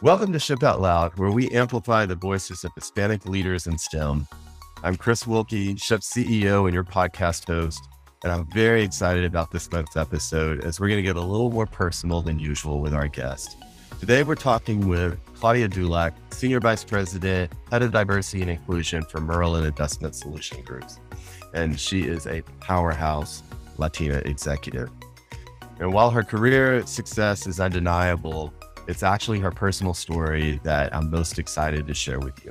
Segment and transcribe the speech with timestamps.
[0.00, 4.28] Welcome to SHPE Out Loud, where we amplify the voices of Hispanic leaders in STEM.
[4.84, 7.88] I'm Chris Wilkie, SHPE CEO and your podcast host,
[8.22, 11.50] and I'm very excited about this month's episode as we're going to get a little
[11.50, 13.56] more personal than usual with our guest.
[13.98, 19.20] Today, we're talking with Claudia Dulac, Senior Vice President, Head of Diversity and Inclusion for
[19.20, 21.00] Merrill Investment Solution Groups.
[21.54, 23.42] And she is a powerhouse
[23.78, 24.90] Latina executive.
[25.80, 28.52] And while her career success is undeniable,
[28.88, 32.50] it's actually her personal story that I'm most excited to share with you.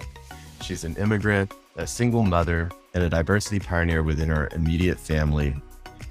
[0.62, 5.56] She's an immigrant, a single mother, and a diversity pioneer within her immediate family.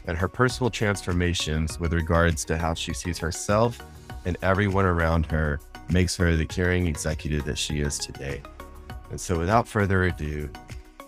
[0.09, 3.81] And her personal transformations with regards to how she sees herself
[4.25, 8.43] and everyone around her makes her the caring executive that she is today.
[9.11, 10.51] And so, without further ado,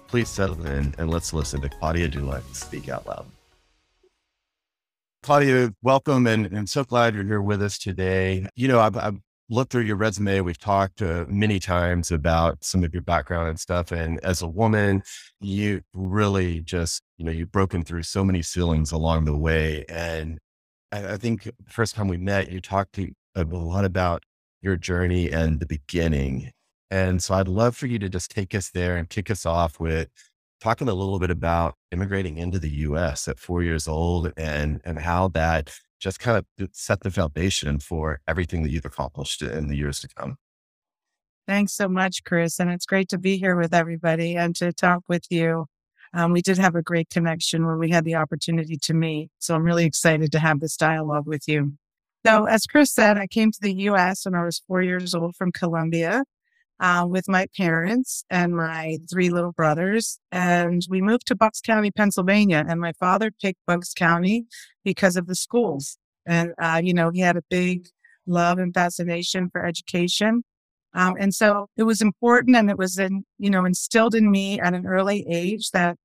[0.07, 3.27] please settle in and let's listen to Claudia Dulac speak out loud.
[5.23, 8.47] Claudia, welcome, and I'm so glad you're here with us today.
[8.55, 9.19] You know, I've, I've
[9.51, 10.41] looked through your resume.
[10.41, 13.91] We've talked uh, many times about some of your background and stuff.
[13.91, 15.03] And as a woman,
[15.41, 19.85] you really just, you know, you've broken through so many ceilings along the way.
[19.89, 20.39] And
[20.93, 24.23] I, I think the first time we met, you talked to, a lot about
[24.63, 26.51] your journey and the beginning.
[26.91, 29.79] And so I'd love for you to just take us there and kick us off
[29.79, 30.09] with
[30.61, 34.99] talking a little bit about immigrating into the US at four years old and, and
[34.99, 39.77] how that just kind of set the foundation for everything that you've accomplished in the
[39.77, 40.37] years to come.
[41.47, 42.61] Thanks so much, Chris.
[42.61, 45.67] And it's great to be here with everybody and to talk with you.
[46.13, 49.31] Um, we did have a great connection when we had the opportunity to meet.
[49.39, 51.75] So I'm really excited to have this dialogue with you.
[52.27, 55.37] So, as Chris said, I came to the US when I was four years old
[55.37, 56.25] from Colombia
[56.81, 60.19] uh, with my parents and my three little brothers.
[60.31, 62.65] And we moved to Bucks County, Pennsylvania.
[62.69, 64.47] And my father picked Bucks County
[64.85, 65.99] because of the schools.
[66.27, 67.89] And, uh, you know, he had a big
[68.27, 70.45] love and fascination for education.
[70.95, 74.61] Um, and so it was important and it was, in, you know, instilled in me
[74.61, 75.97] at an early age that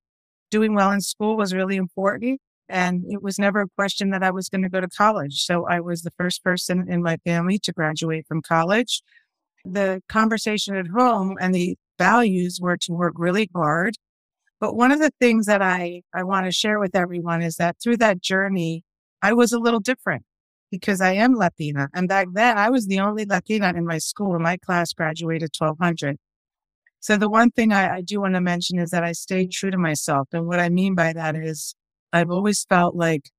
[0.52, 2.40] doing well in school was really important.
[2.70, 5.44] And it was never a question that I was going to go to college.
[5.46, 9.02] So I was the first person in my family to graduate from college
[9.66, 13.96] the conversation at home and the values were to work really hard.
[14.60, 17.78] But one of the things that I, I want to share with everyone is that
[17.82, 18.84] through that journey,
[19.22, 20.24] I was a little different
[20.72, 21.90] because I am Latina.
[21.94, 24.40] And back then, I was the only Latina in my school.
[24.40, 26.18] My class graduated 1200.
[27.00, 29.72] So the one thing I, I do want to mention is that I stayed true
[29.72, 30.30] to myself.
[30.32, 31.76] And what I mean by that is
[32.14, 33.30] I've always felt like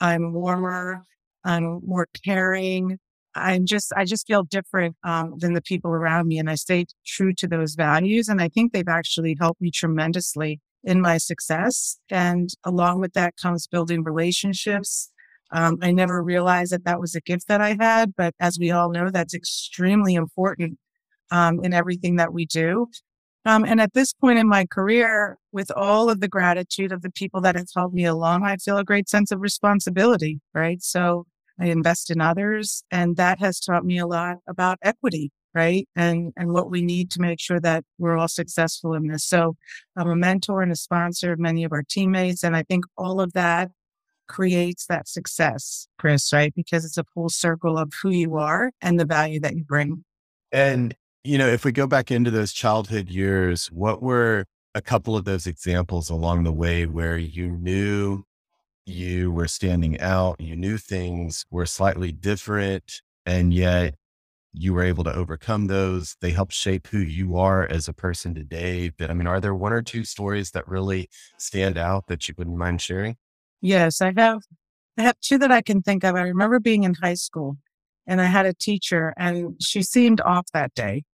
[0.00, 1.04] I'm warmer,
[1.44, 2.98] I'm more caring,
[3.34, 6.38] I'm just, I just feel different um, than the people around me.
[6.38, 8.28] And I stay true to those values.
[8.28, 11.98] And I think they've actually helped me tremendously in my success.
[12.10, 15.10] And along with that comes building relationships.
[15.52, 18.70] Um, I never realized that that was a gift that I had, but as we
[18.70, 20.78] all know, that's extremely important
[21.30, 22.86] um, in everything that we do.
[23.46, 27.10] Um, and at this point in my career, with all of the gratitude of the
[27.10, 30.82] people that have helped me along, I feel a great sense of responsibility, right?
[30.82, 31.26] So
[31.60, 32.82] I invest in others.
[32.90, 35.88] And that has taught me a lot about equity, right?
[35.94, 39.24] And, and what we need to make sure that we're all successful in this.
[39.24, 39.56] So
[39.96, 42.42] I'm a mentor and a sponsor of many of our teammates.
[42.42, 43.70] And I think all of that
[44.28, 46.54] creates that success, Chris, right?
[46.54, 50.04] Because it's a full circle of who you are and the value that you bring.
[50.52, 50.94] And,
[51.24, 55.24] you know, if we go back into those childhood years, what were a couple of
[55.24, 58.24] those examples along the way where you knew
[58.90, 63.94] you were standing out, you knew things were slightly different, and yet
[64.52, 66.16] you were able to overcome those.
[66.20, 68.90] They helped shape who you are as a person today.
[68.90, 71.08] But I mean, are there one or two stories that really
[71.38, 73.16] stand out that you wouldn't mind sharing?
[73.60, 74.42] Yes, I have.
[74.98, 76.16] I have two that I can think of.
[76.16, 77.58] I remember being in high school
[78.06, 81.04] and I had a teacher and she seemed off that day.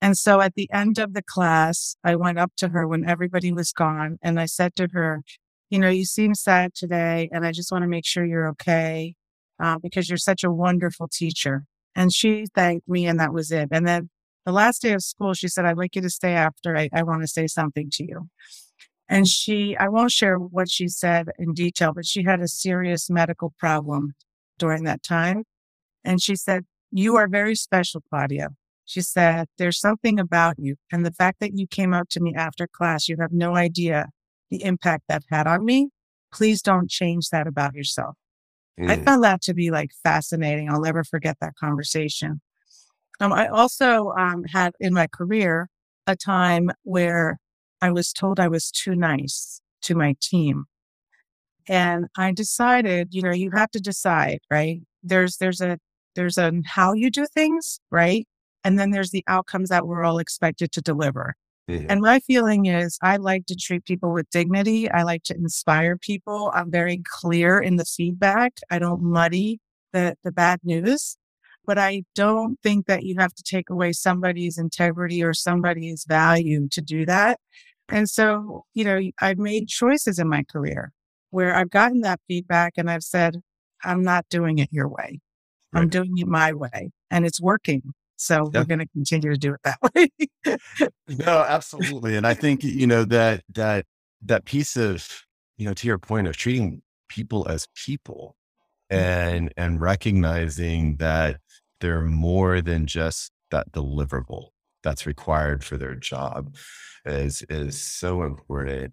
[0.00, 3.52] And so at the end of the class, I went up to her when everybody
[3.52, 5.22] was gone and I said to her,
[5.70, 9.14] you know, you seem sad today, and I just want to make sure you're okay
[9.62, 11.64] uh, because you're such a wonderful teacher.
[11.94, 13.68] And she thanked me, and that was it.
[13.72, 14.10] And then
[14.44, 16.76] the last day of school, she said, I'd like you to stay after.
[16.76, 18.28] I, I want to say something to you.
[19.08, 23.08] And she, I won't share what she said in detail, but she had a serious
[23.08, 24.14] medical problem
[24.58, 25.44] during that time.
[26.04, 28.50] And she said, You are very special, Claudia.
[28.84, 30.76] She said, There's something about you.
[30.92, 34.06] And the fact that you came up to me after class, you have no idea
[34.50, 35.90] the impact that had on me.
[36.32, 38.16] Please don't change that about yourself.
[38.78, 38.90] Mm.
[38.90, 40.70] I found that to be like fascinating.
[40.70, 42.40] I'll never forget that conversation.
[43.20, 45.68] Um, I also um, had in my career
[46.06, 47.38] a time where
[47.80, 50.64] I was told I was too nice to my team.
[51.68, 54.80] And I decided, you know, you have to decide, right?
[55.02, 55.78] There's, there's a,
[56.14, 58.26] there's a how you do things, right?
[58.62, 61.34] And then there's the outcomes that we're all expected to deliver.
[61.68, 61.86] Mm-hmm.
[61.88, 64.90] And my feeling is I like to treat people with dignity.
[64.90, 66.52] I like to inspire people.
[66.54, 68.58] I'm very clear in the feedback.
[68.70, 69.60] I don't muddy
[69.92, 71.16] the, the bad news,
[71.64, 76.68] but I don't think that you have to take away somebody's integrity or somebody's value
[76.70, 77.40] to do that.
[77.88, 80.92] And so, you know, I've made choices in my career
[81.30, 83.40] where I've gotten that feedback and I've said,
[83.84, 85.20] I'm not doing it your way.
[85.72, 85.82] Right.
[85.82, 87.92] I'm doing it my way and it's working.
[88.16, 90.08] So we're going to continue to do it that way.
[91.08, 92.16] no, absolutely.
[92.16, 93.84] And I think, you know, that, that,
[94.24, 95.06] that piece of,
[95.58, 98.36] you know, to your point of treating people as people
[98.90, 99.02] mm-hmm.
[99.02, 101.40] and, and recognizing that
[101.80, 104.48] they're more than just that deliverable
[104.82, 106.54] that's required for their job
[107.04, 108.92] is, is so important.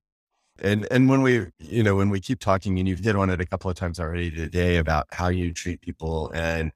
[0.63, 3.41] And and when we, you know, when we keep talking, and you've hit on it
[3.41, 6.71] a couple of times already today about how you treat people and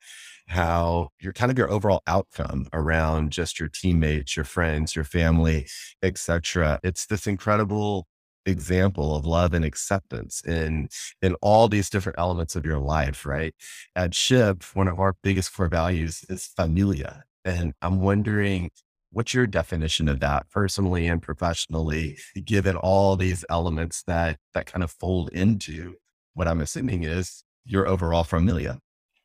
[0.47, 5.67] how your kind of your overall outcome around just your teammates, your friends, your family,
[6.03, 6.79] etc.
[6.83, 8.07] It's this incredible
[8.45, 10.89] example of love and acceptance in
[11.21, 13.53] in all these different elements of your life, right?
[13.95, 17.23] At SHPE, one of our biggest core values is familia.
[17.45, 18.71] And I'm wondering
[19.11, 24.83] what's your definition of that personally and professionally, given all these elements that that kind
[24.83, 25.95] of fold into
[26.33, 28.79] what I'm assuming is your overall familia?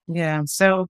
[0.08, 0.43] Yeah.
[0.46, 0.87] So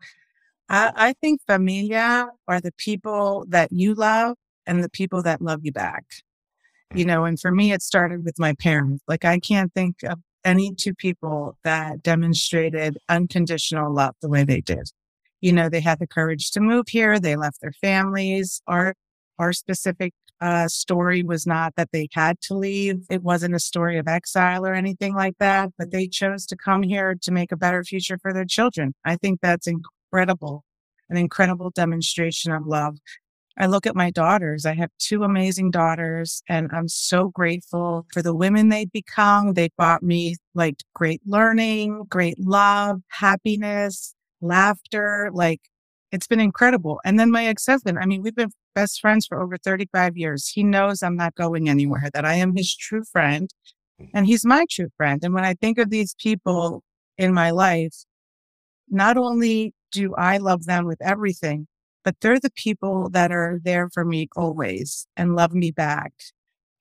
[0.69, 4.37] I, I think familia are the people that you love
[4.67, 6.05] and the people that love you back.
[6.93, 6.99] Hmm.
[6.99, 9.03] You know, and for me, it started with my parents.
[9.09, 14.61] Like, I can't think of any two people that demonstrated unconditional love the way they
[14.61, 14.91] did.
[15.43, 17.21] You know, they had the courage to move here.
[17.21, 18.63] They left their families.
[18.67, 18.95] Our,
[19.39, 23.05] our specific uh, story was not that they had to leave.
[23.11, 26.83] It wasn't a story of exile or anything like that, but they chose to come
[26.83, 28.95] here to make a better future for their children.
[29.05, 30.65] I think that's incredible,
[31.11, 32.99] an incredible demonstration of love.
[33.59, 34.65] I look at my daughters.
[34.65, 39.53] I have two amazing daughters, and I'm so grateful for the women they've become.
[39.53, 45.31] They brought me like great learning, great love, happiness, laughter.
[45.33, 45.61] Like
[46.13, 47.01] it's been incredible.
[47.05, 50.49] And then my ex husband, I mean, we've been best friends for over 35 years.
[50.49, 53.51] He knows I'm not going anywhere, that I am his true friend,
[54.01, 54.17] mm-hmm.
[54.17, 55.23] and he's my true friend.
[55.25, 56.83] And when I think of these people
[57.17, 58.05] in my life,
[58.89, 61.67] not only do I love them with everything,
[62.05, 66.13] but they're the people that are there for me always and love me back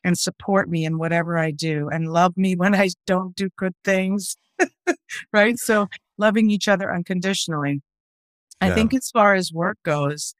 [0.03, 3.75] and support me in whatever I do and love me when I don't do good
[3.83, 4.35] things.
[5.33, 5.57] right.
[5.57, 5.87] So
[6.21, 7.81] loving each other unconditionally.
[8.61, 8.69] Yeah.
[8.69, 10.35] I think as far as work goes,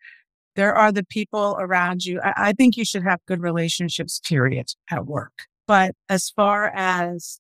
[0.56, 2.22] there are the people around you.
[2.24, 5.34] I, I think you should have good relationships, period, at work.
[5.68, 7.40] But as far as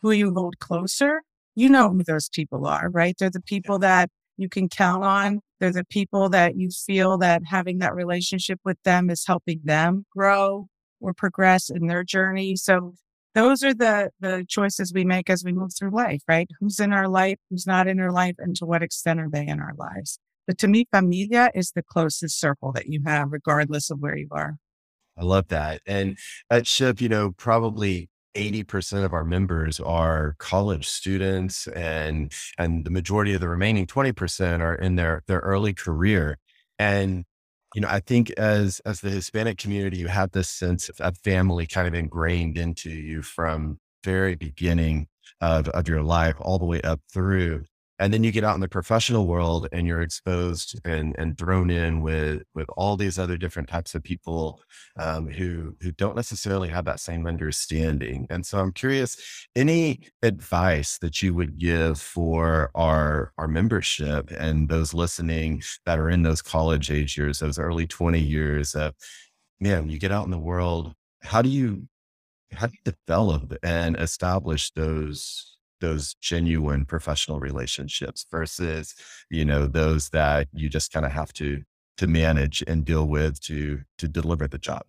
[0.00, 1.22] who you hold closer,
[1.54, 3.14] you know who those people are, right?
[3.18, 5.40] They're the people that you can count on.
[5.60, 10.06] They're the people that you feel that having that relationship with them is helping them
[10.10, 10.68] grow
[11.00, 12.56] or progress in their journey.
[12.56, 12.94] So
[13.34, 16.48] those are the the choices we make as we move through life, right?
[16.60, 19.46] Who's in our life, who's not in our life, and to what extent are they
[19.46, 20.18] in our lives?
[20.46, 24.28] But to me, familia is the closest circle that you have, regardless of where you
[24.32, 24.56] are.
[25.16, 25.80] I love that.
[25.86, 26.18] And
[26.50, 32.90] at SHPE, you know, probably 80% of our members are college students and and the
[32.90, 36.38] majority of the remaining 20% are in their their early career
[36.78, 37.24] and
[37.74, 41.66] you know i think as as the hispanic community you have this sense of family
[41.66, 45.06] kind of ingrained into you from very beginning
[45.40, 47.64] of, of your life all the way up through
[48.02, 51.70] and then you get out in the professional world and you're exposed and and thrown
[51.70, 54.60] in with with all these other different types of people
[54.98, 58.26] um, who who don't necessarily have that same understanding.
[58.28, 59.16] And so i'm curious
[59.54, 66.10] any advice that you would give for our our membership and those listening that are
[66.10, 68.94] in those college age years those early 20 years of
[69.60, 71.86] man you get out in the world how do you
[72.52, 75.51] how do you develop and establish those
[75.82, 78.94] those genuine professional relationships versus
[79.30, 81.62] you know those that you just kind of have to
[81.98, 84.82] to manage and deal with to to deliver the job?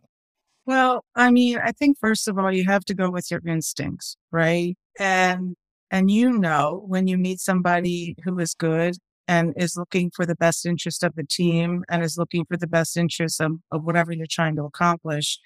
[0.65, 4.15] Well i mean i think first of all you have to go with your instincts
[4.31, 4.77] right?
[4.99, 5.55] And
[5.91, 8.95] and you know when you meet somebody who is good
[9.27, 12.67] and is looking for the best interest of the team and is looking for the
[12.67, 15.39] best interest of, of whatever you're trying to accomplish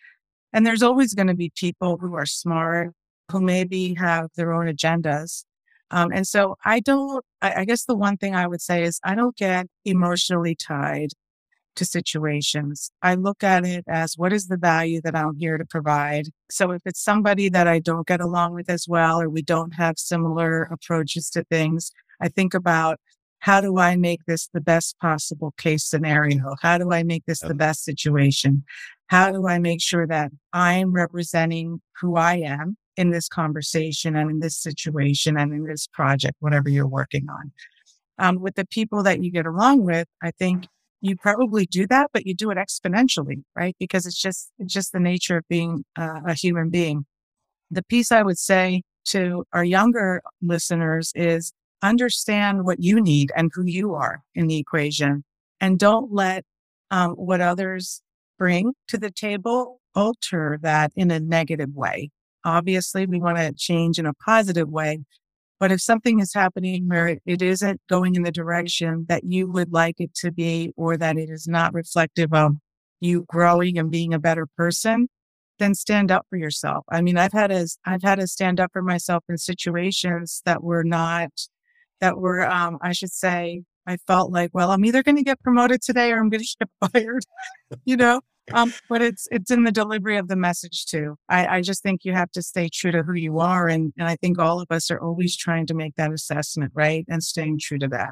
[0.53, 2.93] and there's always going to be people who are smart
[3.31, 5.43] who maybe have their own agendas.
[5.91, 9.00] Um, and so I don't, I, I guess the one thing I would say is
[9.03, 11.12] I don't get emotionally tied
[11.75, 12.91] to situations.
[13.01, 16.29] I look at it as what is the value that I'm here to provide.
[16.50, 19.72] So if it's somebody that I don't get along with as well, or we don't
[19.75, 23.00] have similar approaches to things, I think about
[23.39, 26.55] how do I make this the best possible case scenario?
[26.62, 28.65] How do I make this the best situation?
[29.07, 34.29] How do I make sure that I'm representing who I am in this conversation and
[34.29, 37.51] in this situation and in this project, whatever you're working on?
[38.19, 40.65] Um, with the people that you get along with, I think
[41.01, 43.75] you probably do that, but you do it exponentially, right?
[43.79, 47.05] Because it's just, it's just the nature of being uh, a human being.
[47.69, 53.51] The piece I would say to our younger listeners is understand what you need and
[53.53, 55.23] who you are in the equation
[55.61, 56.43] and don't let
[56.91, 58.01] um, what others
[58.37, 62.11] bring to the table alter that in a negative way.
[62.46, 65.03] Obviously, we want to change in a positive way.
[65.60, 69.74] But if something is happening where it isn't going in the direction that you would
[69.74, 72.53] like it to be, or that it is not reflective of
[73.00, 75.08] you growing and being a better person,
[75.60, 76.86] then stand up for yourself.
[76.91, 80.63] I mean, I've had to, I've had to stand up for myself in situations that
[80.63, 81.32] were not
[82.00, 85.39] that were, um, I should say, I felt like, well, I'm either going to get
[85.41, 87.24] promoted today or I'm going to get fired,
[87.86, 88.22] you know?
[88.53, 91.17] Um, but it's, it's in the delivery of the message too.
[91.27, 93.67] I, I just think you have to stay true to who you are.
[93.67, 97.05] And, and I think all of us are always trying to make that assessment, right?
[97.09, 98.11] And staying true to that.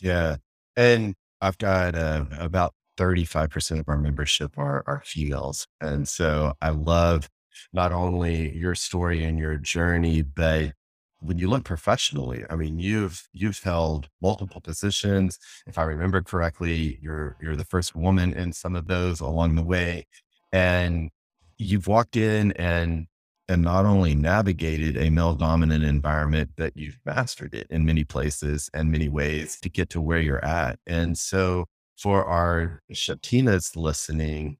[0.00, 0.36] Yeah.
[0.76, 5.66] And I've got uh, about 35% of our membership are, are females.
[5.80, 7.28] And so I love
[7.72, 10.72] not only your story and your journey, but
[11.20, 15.38] when you look professionally, I mean, you've you've held multiple positions.
[15.66, 19.62] If I remember correctly, you're you're the first woman in some of those along the
[19.62, 20.06] way,
[20.52, 21.10] and
[21.58, 23.06] you've walked in and
[23.48, 28.70] and not only navigated a male dominant environment, but you've mastered it in many places
[28.72, 30.78] and many ways to get to where you're at.
[30.86, 31.66] And so,
[31.98, 34.58] for our SHPEtinas listening,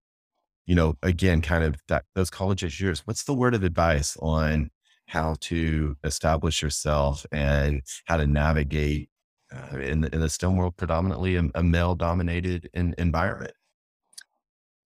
[0.67, 4.71] you know, again, kind of that those college years, what's the word of advice on
[5.11, 9.11] how to establish yourself and how to navigate
[9.53, 13.53] uh, in, the, in the STEM world, predominantly a, a male dominated environment?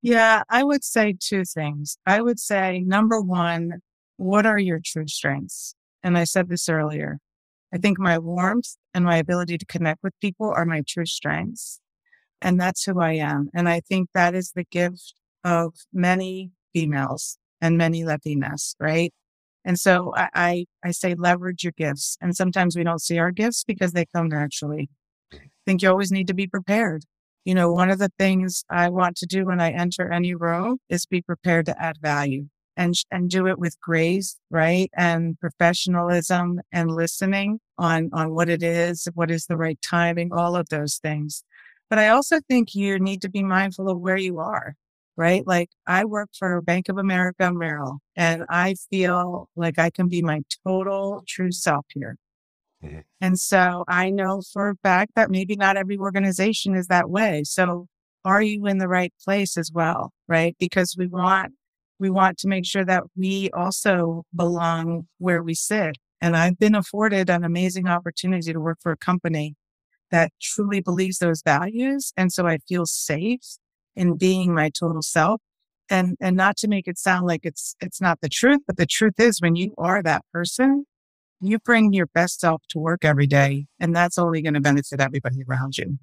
[0.01, 1.99] Yeah, I would say two things.
[2.07, 3.81] I would say, number one,
[4.17, 5.75] what are your true strengths?
[6.03, 7.19] And I said this earlier.
[7.73, 11.81] I think my warmth and my ability to connect with people are my true strengths.
[12.41, 13.51] And that's who I am.
[13.55, 19.13] And I think that is the gift of many females and many Latinas, right?
[19.65, 22.17] And so I, I, I say leverage your gifts.
[22.21, 24.91] And sometimes we don't see our gifts because they come naturally.
[25.33, 27.05] I think you always need to be prepared.
[27.45, 30.77] You know, one of the things I want to do when I enter any role
[30.89, 34.91] is be prepared to add value and, and do it with grace, right?
[34.97, 40.57] And professionalism and listening on, on what it is, what is the right timing, all
[40.57, 41.45] of those things.
[41.91, 44.75] But I also think you need to be mindful of where you are
[45.17, 45.47] right?
[45.47, 50.23] Like I work for Bank of America Merrill and I feel like I can be
[50.23, 52.17] my total true self here.
[52.83, 53.01] Mm-hmm.
[53.21, 57.43] And so I know for a fact that maybe not every organization is that way.
[57.45, 57.87] So
[58.25, 60.13] are you in the right place as well?
[60.29, 60.57] Right.
[60.59, 61.53] Because we want,
[61.99, 65.97] we want to make sure that we also belong where we sit.
[66.21, 69.55] And I've been afforded an amazing opportunity to work for a company
[70.11, 72.13] that truly believes those values.
[72.17, 73.59] And so I feel safe
[73.97, 75.41] in being my total self
[75.91, 78.87] and and not to make it sound like it's it's not the truth but the
[78.87, 80.85] truth is when you are that person
[81.41, 85.01] you bring your best self to work every day and that's only going to benefit
[85.01, 85.99] everybody around you.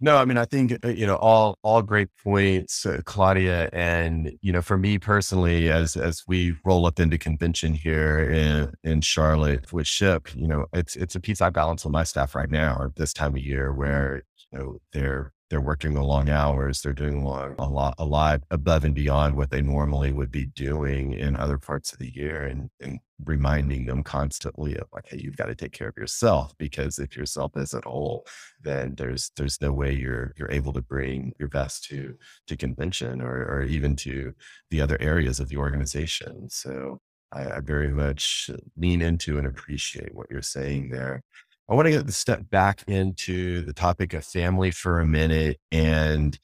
[0.00, 4.32] No i mean i think uh, you know all all great points uh, claudia and
[4.40, 9.00] you know for me personally as as we roll up into convention here in in
[9.00, 12.50] charlotte with SHPE you know it's it's a piece i balance on my staff right
[12.50, 16.80] now at this time of year where you know they're they're working the long hours.
[16.80, 20.46] They're doing long, a lot, a lot above and beyond what they normally would be
[20.46, 25.20] doing in other parts of the year, and, and reminding them constantly of like, hey,
[25.22, 28.26] you've got to take care of yourself because if yourself isn't whole,
[28.62, 32.16] then there's there's no way you're you're able to bring your best to
[32.46, 34.32] to convention or or even to
[34.70, 36.48] the other areas of the organization.
[36.48, 36.98] So
[37.30, 41.22] I, I very much lean into and appreciate what you're saying there.
[41.72, 45.58] I want to get the step back into the topic of family for a minute
[45.70, 46.38] and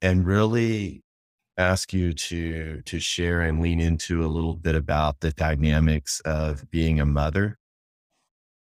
[0.00, 1.02] and really
[1.58, 6.70] ask you to to share and lean into a little bit about the dynamics of
[6.70, 7.58] being a mother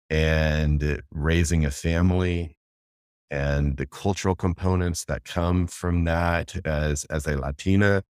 [0.09, 2.55] and raising a family
[3.29, 8.03] and the cultural components that come from that as as a latina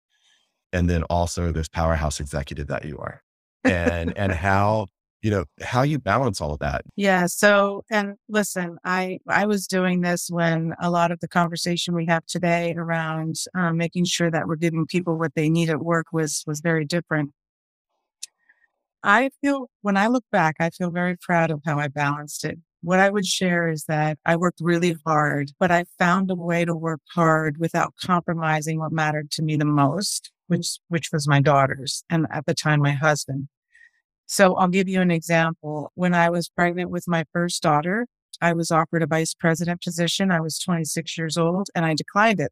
[0.74, 3.24] and then also this powerhouse executive that you are
[3.64, 4.88] and and how
[5.22, 6.84] you know how you balance all of that.
[6.96, 11.96] Yeah so and listen i i was doing this when a lot of the conversation
[11.96, 15.80] we have today around um, making sure that we're giving people what they need at
[15.80, 17.32] work was was very different.
[19.04, 22.60] I feel when i look back i feel very proud of how i balanced it.
[22.82, 26.64] What I would share is that I worked really hard, but I found a way
[26.64, 31.42] to work hard without compromising what mattered to me the most, which, which was my
[31.42, 33.50] daughters and at the time, my husband.
[34.28, 35.92] So I'll give you an example.
[35.96, 38.08] When I was pregnant with my first daughter,
[38.42, 40.32] I was offered a vice president position.
[40.32, 42.52] I was 26 years old and I declined it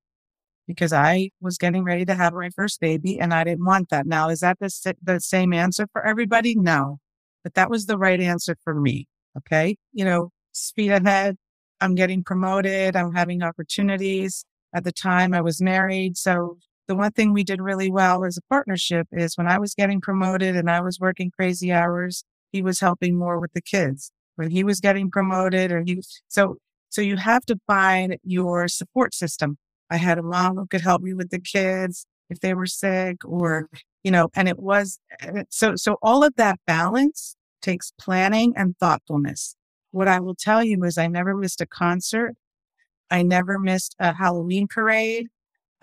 [0.68, 4.08] because I was getting ready to have my first baby and I didn't want that.
[4.08, 6.56] Now, is that the, the same answer for everybody?
[6.56, 6.98] No,
[7.44, 9.08] but that was the right answer for me.
[9.38, 9.76] Okay.
[9.94, 11.36] You know, speed ahead.
[11.82, 12.96] I'm getting promoted.
[12.96, 14.46] I'm having opportunities.
[14.74, 16.18] At the time I was married.
[16.18, 19.74] So the one thing we did really well as a partnership is when I was
[19.74, 24.12] getting promoted and I was working crazy hours, he was helping more with the kids.
[24.36, 26.58] When he was getting promoted or he, so,
[26.90, 29.58] so you have to find your support system.
[29.90, 33.18] I had a mom who could help me with the kids if they were sick
[33.24, 33.70] or,
[34.04, 38.78] you know, and it was, eh, so, so all of that balance takes planning and
[38.78, 39.56] thoughtfulness.
[39.92, 42.36] What I will tell you is I never missed a concert.
[43.10, 45.28] I never missed a Halloween parade.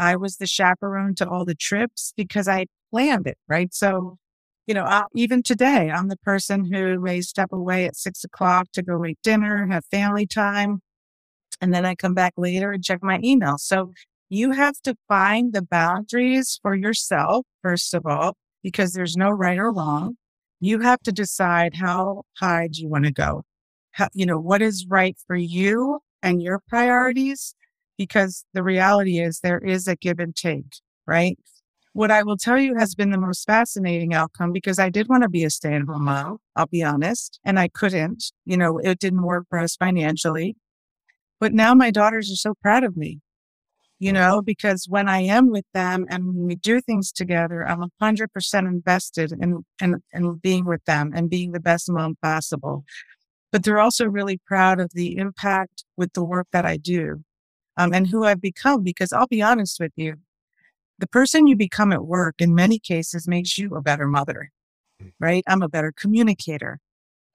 [0.03, 3.73] I was the chaperone to all the trips because I planned it, right?
[3.73, 4.19] So,
[4.67, 8.67] you know, I'll, even today, I'm the person who may step away at six o'clock
[8.73, 10.81] to go eat dinner, have family time,
[11.61, 13.59] and then I come back later and check my email.
[13.59, 13.93] So
[14.29, 19.59] you have to find the boundaries for yourself, first of all, because there's no right
[19.59, 20.17] or wrong.
[20.59, 23.45] You have to decide how high do you want to go?
[23.93, 27.55] How, you know, what is right for you and your priorities?
[28.03, 30.75] Because the reality is there is a give and take,
[31.07, 31.39] right?
[31.93, 35.23] What I will tell you has been the most fascinating outcome because I did want
[35.23, 36.39] to be a stay at home mom.
[36.57, 37.39] I'll be honest.
[37.45, 40.57] And I couldn't, you know, it didn't work for us financially.
[41.39, 43.21] But now my daughters are so proud of me,
[44.01, 44.15] you mm.
[44.15, 48.27] know, because when I am with them and when we do things together, I'm 100%
[48.67, 52.85] invested in, in, in being with them and being the best mom possible.
[53.53, 57.23] But they're also really proud of the impact with the work that I do
[57.77, 58.83] um, and who I've become.
[58.83, 60.17] Because I'll be honest with you,
[60.99, 64.51] the person you become at work in many cases makes you a better mother,
[65.03, 65.13] mm.
[65.19, 65.43] right?
[65.47, 66.79] I'm a better communicator.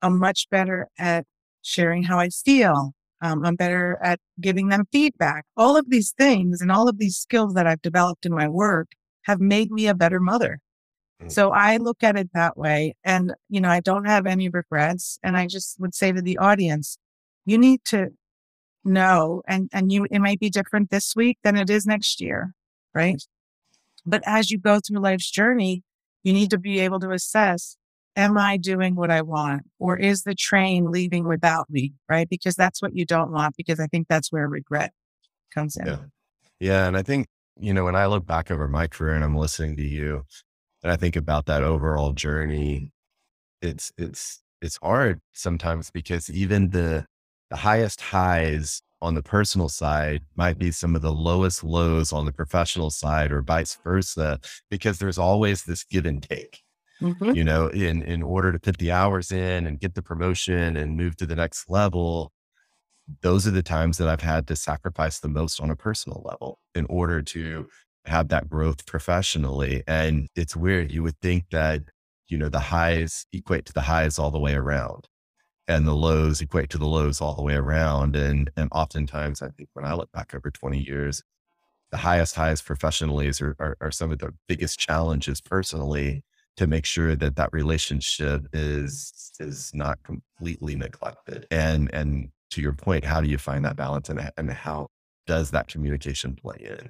[0.02, 1.26] I'm much better at
[1.62, 2.94] sharing how I feel.
[3.22, 5.46] Um, I'm better at giving them feedback.
[5.58, 8.90] All of these things and all of these skills that I've developed in my work
[9.24, 10.60] have made me a better mother.
[11.22, 11.32] Mm.
[11.32, 12.96] So I look at it that way.
[13.04, 15.20] And, you know, I don't have any regrets.
[15.24, 16.98] And I just would say to the audience,
[17.46, 18.10] you need to
[18.88, 22.54] know, and, and you, it might be different this week than it is next year,
[22.94, 23.22] right?
[24.06, 25.84] But as you go through life's journey,
[26.24, 27.78] you need to be able to assess
[28.18, 29.62] am I doing what I want?
[29.80, 31.94] Or is the train leaving without me?
[32.10, 32.28] Right.
[32.28, 34.92] Because that's what you don't want, because I think that's where regret
[35.54, 35.86] comes in.
[35.86, 35.98] Yeah.
[36.60, 36.88] Yeah.
[36.88, 37.28] And I think,
[37.60, 40.26] you know, when I look back over my career and I'm listening to you
[40.84, 42.92] and I think about that overall journey,
[43.62, 47.06] it's, it's, it's hard sometimes because even the,
[47.50, 52.26] the highest highs on the personal side might be some of the lowest lows on
[52.26, 56.62] the professional side or vice versa, because there's always this give and take
[57.02, 57.32] mm-hmm.
[57.32, 60.98] you know, in, in order to put the hours in and get the promotion and
[60.98, 62.32] move to the next level.
[63.22, 66.60] Those are the times that I've had to sacrifice the most on a personal level
[66.76, 67.68] in order to
[68.06, 69.84] have that growth professionally.
[69.88, 70.92] And it's weird.
[70.92, 71.84] You would think that,
[72.28, 75.08] you know, the highs equate to the highs all the way around
[75.68, 78.16] and the lows equate to the lows all the way around.
[78.16, 81.24] And, and oftentimes I think when I look back over 20 years,
[81.92, 86.24] the highest highs professionally are, are, are some of the biggest challenges personally
[86.58, 92.74] to make sure that that relationship is is not completely neglected and and to your
[92.74, 94.88] point how do you find that balance and, and how
[95.28, 96.90] does that communication play in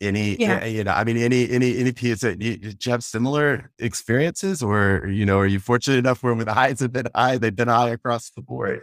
[0.00, 0.64] any yeah.
[0.64, 5.06] you know i mean any any any piece that you, you have similar experiences or
[5.08, 7.68] you know are you fortunate enough where when the highs have been high they've been
[7.68, 8.82] high across the board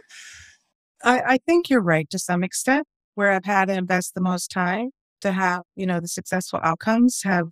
[1.04, 4.50] I, I think you're right to some extent where i've had to invest the most
[4.50, 7.48] time to have you know the successful outcomes have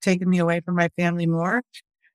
[0.00, 1.62] taken me away from my family more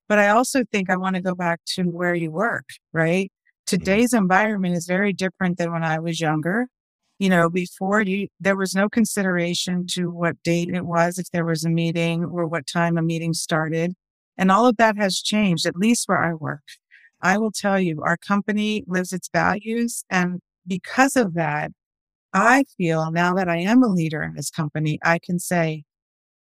[0.07, 3.25] but I also think I want to go back to where you work, right?
[3.25, 3.77] Mm-hmm.
[3.77, 6.67] Today's environment is very different than when I was younger.
[7.19, 11.45] You know, before you, there was no consideration to what date it was, if there
[11.45, 13.93] was a meeting or what time a meeting started.
[14.37, 16.63] And all of that has changed, at least where I work.
[17.21, 20.03] I will tell you, our company lives its values.
[20.09, 21.71] And because of that,
[22.33, 25.83] I feel now that I am a leader in this company, I can say,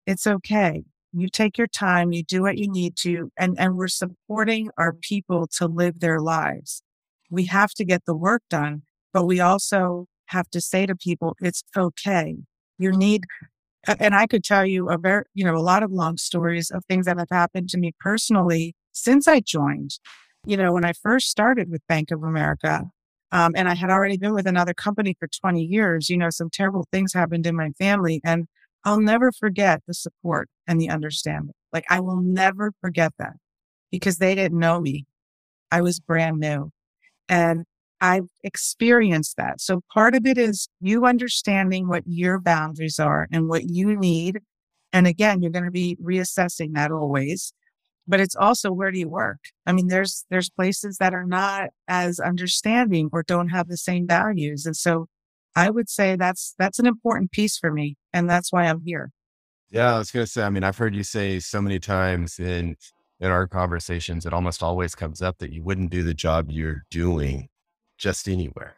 [0.05, 0.85] it's okay
[1.17, 4.93] you take your time, you do what you need to, and, and we're supporting our
[4.93, 6.83] people to live their lives.
[7.29, 11.35] We have to get the work done, but we also have to say to people,
[11.41, 12.38] it's okay.
[12.77, 13.23] You need,
[13.99, 16.83] and I could tell you a very, you know, a lot of long stories of
[16.85, 19.91] things that have happened to me personally since I joined.
[20.45, 22.83] You know, when I first started with Bank of America,
[23.31, 26.09] Um, and I had already been with another company for 20 years.
[26.09, 28.21] You know, some terrible things happened in my family.
[28.23, 28.45] And
[28.85, 31.53] I'll never forget the support and the understanding.
[31.73, 33.33] Like, I will never forget that
[33.91, 35.05] because they didn't know me.
[35.71, 36.71] I was brand new.
[37.29, 37.65] And
[38.01, 39.62] I've experienced that.
[39.62, 44.39] So part of it is you understanding what your boundaries are and what you need.
[44.91, 47.53] And again, you're going to be reassessing that always.
[48.08, 49.39] But it's also where do you work?
[49.65, 54.05] I mean, there's there's places that are not as understanding or don't have the same
[54.05, 54.65] values.
[54.67, 55.08] And so
[55.55, 57.95] I would say that's that's an important piece for me.
[58.13, 59.12] And that's why I'm here.
[59.71, 62.75] Yeah, I was gonna say, I mean, I've heard you say so many times in
[63.19, 66.84] in our conversations, it almost always comes up that you wouldn't do the job you're
[66.91, 67.49] doing
[67.97, 68.75] just anywhere.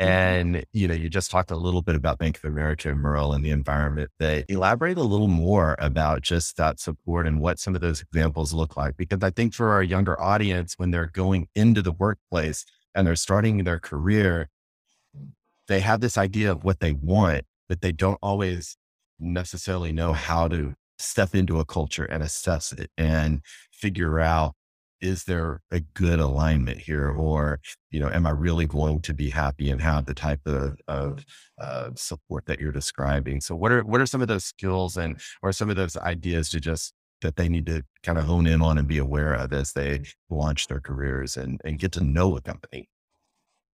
[0.00, 0.10] Mm-hmm.
[0.10, 3.32] And, you know, you just talked a little bit about Bank of America and Merrill
[3.32, 4.10] and the environment.
[4.18, 8.52] They elaborate a little more about just that support and what some of those examples
[8.52, 8.96] look like.
[8.96, 13.16] Because I think for our younger audience, when they're going into the workplace and they're
[13.16, 14.48] starting their career,
[15.68, 18.76] they have this idea of what they want, but they don't always
[19.18, 23.40] necessarily know how to step into a culture and assess it and
[23.72, 24.54] figure out
[25.00, 27.08] is there a good alignment here?
[27.08, 30.78] Or you know am i really going to be happy and have the type of,
[30.88, 31.24] of
[31.60, 33.40] uh, support that you're describing?
[33.40, 36.50] So what are what are some of those skills and or some of those ideas
[36.50, 39.52] to just that they need to kind of hone in on and be aware of
[39.52, 42.88] as they launch their careers and, and get to know a company?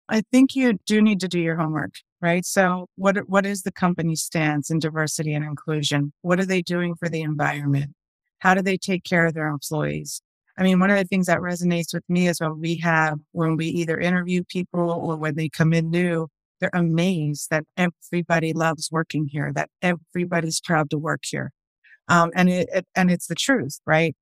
[0.09, 2.45] I think you do need to do your homework right?
[2.45, 6.13] So what what is the company stance in diversity and inclusion?
[6.23, 7.93] What are they doing for the environment?
[8.39, 10.23] How do they take care of their employees
[10.59, 13.57] I mean, one of the things that resonates with me is when we have, when
[13.57, 16.29] we either interview people or when they come in new,
[16.61, 21.53] they're amazed that everybody loves working here, that everybody's proud to work here.
[22.09, 24.17] Um, and it, it, and it's the truth, right?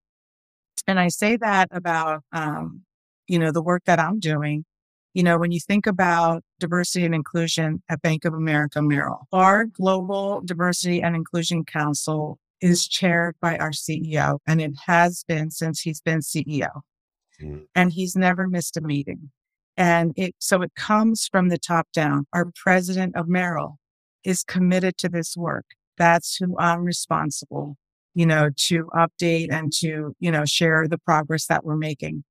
[0.86, 2.82] And I say that about, um,
[3.28, 4.64] you know, the work that I'm doing.
[5.12, 9.66] You know, when you think about diversity and inclusion at Bank of America Merrill, our
[9.66, 15.82] global diversity and inclusion council is chaired by our CEO, and it has been since
[15.82, 16.70] he's been CEO.
[17.42, 17.64] Mm-hmm.
[17.74, 19.30] And he's never missed a meeting.
[19.76, 22.26] And it so it comes from the top down.
[22.32, 23.78] Our president of Merrill
[24.24, 25.66] is committed to this work.
[25.98, 27.76] That's who I'm responsible,
[28.14, 32.24] you know, to update and to, you know, share the progress that we're making.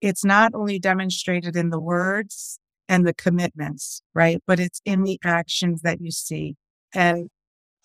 [0.00, 4.42] It's not only demonstrated in the words and the commitments, right?
[4.48, 6.56] But it's in the actions that you see.
[6.92, 7.28] And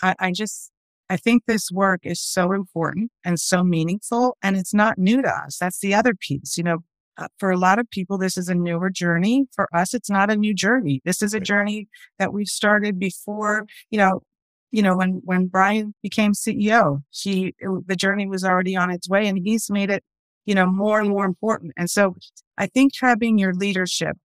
[0.02, 0.72] I, I just
[1.10, 5.30] I think this work is so important and so meaningful, and it's not new to
[5.30, 5.58] us.
[5.58, 6.58] That's the other piece.
[6.58, 6.78] You know,
[7.18, 9.46] uh, for a lot of people, this is a newer journey.
[9.56, 11.02] For us, it's not a new journey.
[11.06, 11.88] This is a journey
[12.20, 13.66] that we've started before.
[13.90, 14.22] You know,
[14.72, 19.10] you know when when Brian became CEO, he it, the journey was already on its
[19.10, 20.04] way, and he's made it
[20.46, 21.74] you know more and more important.
[21.78, 22.16] And so,
[22.58, 24.18] I think having your leadership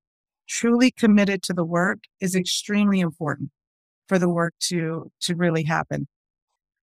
[0.49, 3.51] truly committed to the work is extremely important
[4.09, 6.07] for the work to to really happen.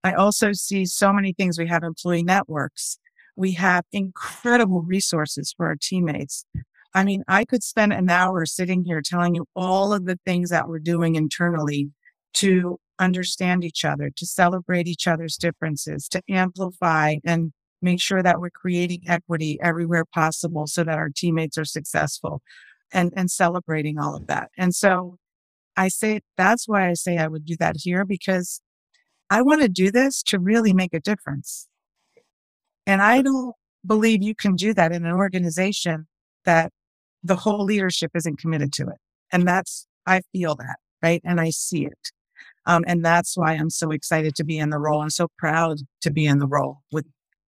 [0.03, 1.57] I also see so many things.
[1.57, 2.97] We have employee networks.
[3.35, 6.45] We have incredible resources for our teammates.
[6.93, 10.49] I mean, I could spend an hour sitting here telling you all of the things
[10.49, 11.89] that we're doing internally
[12.33, 18.39] to understand each other, to celebrate each other's differences, to amplify and make sure that
[18.39, 22.41] we're creating equity everywhere possible so that our teammates are successful
[22.93, 24.51] and, and celebrating all of that.
[24.57, 25.17] And so
[25.75, 28.61] I say that's why I say I would do that here because
[29.31, 31.69] I want to do this to really make a difference.
[32.85, 36.07] And I don't believe you can do that in an organization
[36.43, 36.73] that
[37.23, 38.97] the whole leadership isn't committed to it.
[39.31, 41.21] And that's, I feel that, right?
[41.23, 42.11] And I see it.
[42.65, 45.01] Um, and that's why I'm so excited to be in the role.
[45.01, 47.05] I'm so proud to be in the role with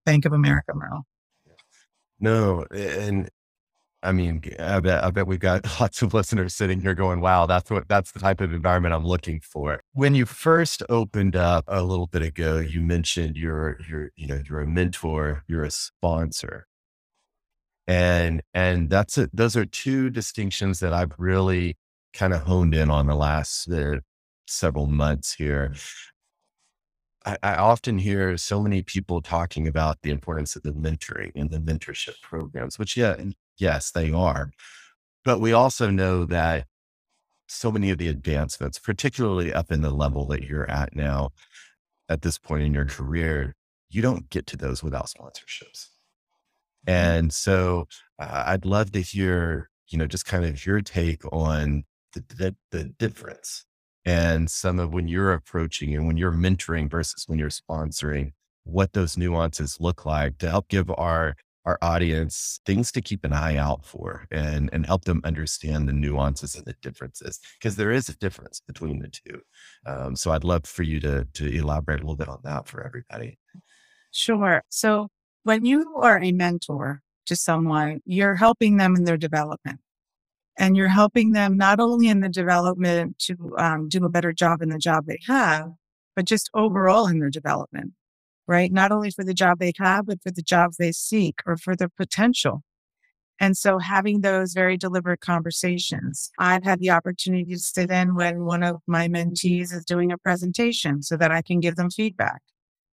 [0.04, 1.06] Bank of America Merrill.
[2.20, 3.30] No, and
[4.02, 7.46] I mean, I bet, I bet we've got lots of listeners sitting here going, wow,
[7.46, 9.80] that's what, that's the type of environment I'm looking for.
[9.92, 14.40] When you first opened up a little bit ago, you mentioned you're, you're, you know,
[14.48, 16.66] you're a mentor, you're a sponsor.
[17.86, 19.30] And, and that's it.
[19.32, 21.76] Those are two distinctions that I've really
[22.12, 23.96] kind of honed in on the last uh,
[24.46, 25.74] several months here.
[27.24, 31.50] I, I, often hear so many people talking about the importance of the mentoring and
[31.50, 33.16] the mentorship programs, which yeah,
[33.58, 34.50] Yes, they are.
[35.24, 36.66] But we also know that
[37.46, 41.30] so many of the advancements, particularly up in the level that you're at now,
[42.08, 43.54] at this point in your career,
[43.88, 45.88] you don't get to those without sponsorships.
[46.86, 46.90] Mm-hmm.
[46.90, 47.86] And so
[48.18, 52.56] uh, I'd love to hear, you know, just kind of your take on the, the,
[52.70, 53.64] the difference
[54.04, 58.32] and some of when you're approaching and when you're mentoring versus when you're sponsoring,
[58.64, 63.32] what those nuances look like to help give our our audience things to keep an
[63.32, 67.92] eye out for and and help them understand the nuances and the differences because there
[67.92, 69.40] is a difference between the two.
[69.86, 72.84] Um, so i'd love for you to to elaborate a little bit on that for
[72.84, 73.38] everybody.
[74.10, 74.62] Sure.
[74.68, 75.08] So
[75.44, 79.80] when you are a mentor to someone you're helping them in their development
[80.58, 84.62] and you're helping them not only in the development to um, do a better job
[84.62, 85.70] in the job they have
[86.14, 87.92] but just overall in their development
[88.46, 88.72] right?
[88.72, 91.76] Not only for the job they have, but for the jobs they seek or for
[91.76, 92.62] their potential.
[93.40, 98.44] And so having those very deliberate conversations, I've had the opportunity to sit in when
[98.44, 102.40] one of my mentees is doing a presentation so that I can give them feedback.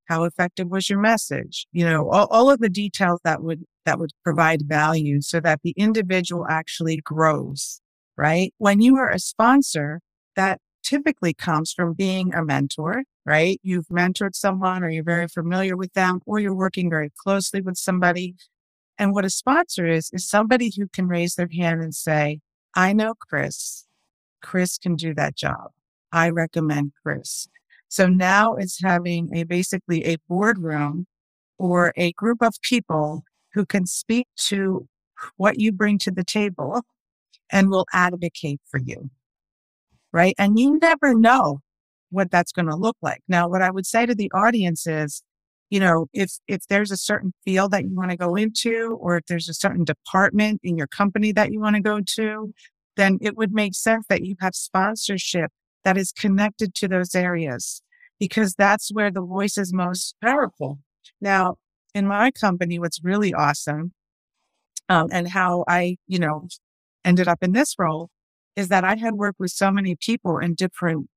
[0.06, 1.67] How effective was your message?
[1.72, 5.62] You know, all, all of the details that would, that would provide value so that
[5.63, 7.82] the individual actually grows,
[8.18, 8.54] right?
[8.58, 10.02] When you are a sponsor,
[10.36, 13.60] that typically comes from being a mentor right?
[13.62, 17.78] You've mentored someone or you're very familiar with them or you're working very closely with
[17.78, 18.34] somebody.
[18.98, 22.39] And what a sponsor is, is somebody who can raise their hand and say,
[22.76, 23.86] I know Chris.
[24.42, 25.70] Chris can do that job.
[26.12, 27.48] I recommend Chris.
[27.88, 31.06] So now it's having a basically a boardroom
[31.60, 34.88] or a group of people who can speak to
[35.38, 36.82] what you bring to the table
[37.52, 39.10] and will advocate for you.
[40.12, 40.36] Right.
[40.38, 41.60] And you never know
[42.10, 43.22] what that's going to look like.
[43.28, 45.22] Now, what I would say to the audience is,
[45.70, 49.18] you know, if if there's a certain field that you want to go into, or
[49.18, 52.54] if there's a certain department in your company that you want to go to,
[52.98, 55.52] then it would make sense that you have sponsorship
[55.84, 57.84] that is connected to those areas
[58.20, 60.80] because that's where the voice is most powerful.
[61.22, 61.56] Now,
[61.93, 63.93] in my company, what's really awesome
[64.89, 66.47] um, and how I, you know,
[67.06, 68.10] ended up in this role
[68.56, 71.08] is that I had worked with so many people in different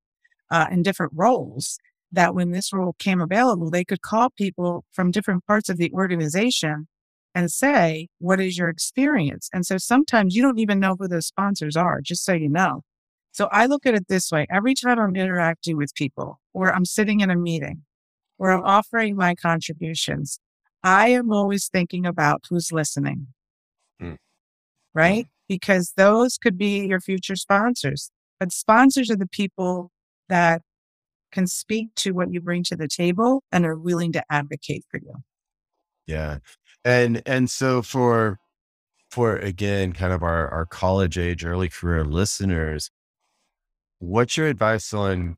[0.50, 1.78] uh, in different roles
[2.12, 5.90] that when this role came available, they could call people from different parts of the
[5.92, 6.86] organization
[7.34, 9.48] and say, what is your experience?
[9.54, 12.82] And so sometimes you don't even know who those sponsors are, just so you know.
[13.32, 14.46] So I look at it this way.
[14.50, 17.82] Every time I'm interacting with people or I'm sitting in a meeting
[18.38, 20.38] or I'm offering my contributions,
[20.82, 23.28] I am always thinking about who's listening.
[24.00, 24.16] Mm.
[24.94, 25.26] Right?
[25.48, 28.10] Because those could be your future sponsors.
[28.40, 29.90] But sponsors are the people
[30.28, 30.62] that
[31.30, 34.98] can speak to what you bring to the table and are willing to advocate for
[34.98, 35.14] you.
[36.06, 36.38] Yeah.
[36.84, 38.38] And and so for
[39.10, 42.90] for again kind of our our college age early career listeners,
[43.98, 45.36] what's your advice on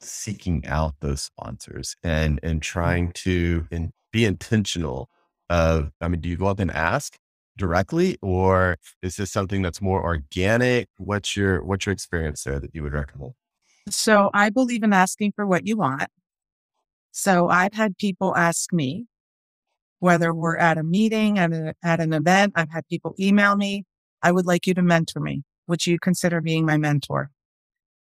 [0.00, 5.08] seeking out those sponsors and and trying to and be intentional
[5.50, 7.18] of I mean do you go up and ask
[7.58, 10.88] directly or is this something that's more organic?
[10.98, 13.32] What's your what's your experience there that you would recommend?
[13.88, 16.08] So I believe in asking for what you want.
[17.10, 19.06] So I've had people ask me,
[19.98, 23.84] whether we're at a meeting, at, a, at an event, I've had people email me,
[24.22, 25.42] I would like you to mentor me.
[25.68, 27.30] Would you consider being my mentor?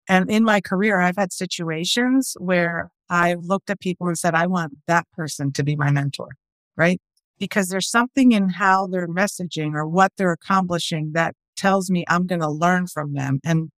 [0.08, 4.48] And in my career, I've had situations where I've looked at people and said, I
[4.48, 6.30] want that person to be my mentor,
[6.78, 7.00] right?
[7.38, 12.26] Because there's something in how they're messaging or what they're accomplishing that tells me I'm
[12.26, 13.70] going to learn from them and,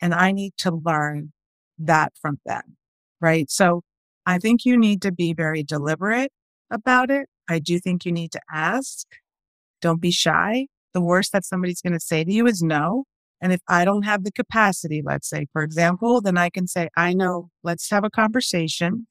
[0.00, 1.32] and I need to learn
[1.78, 2.76] that from them.
[3.20, 3.50] Right.
[3.50, 3.82] So
[4.24, 6.32] I think you need to be very deliberate
[6.70, 7.28] about it.
[7.48, 9.06] I do think you need to ask.
[9.82, 10.66] Don't be shy.
[10.94, 13.04] The worst that somebody's going to say to you is no.
[13.40, 16.88] And if I don't have the capacity, let's say, for example, then I can say,
[16.96, 19.06] I know, let's have a conversation.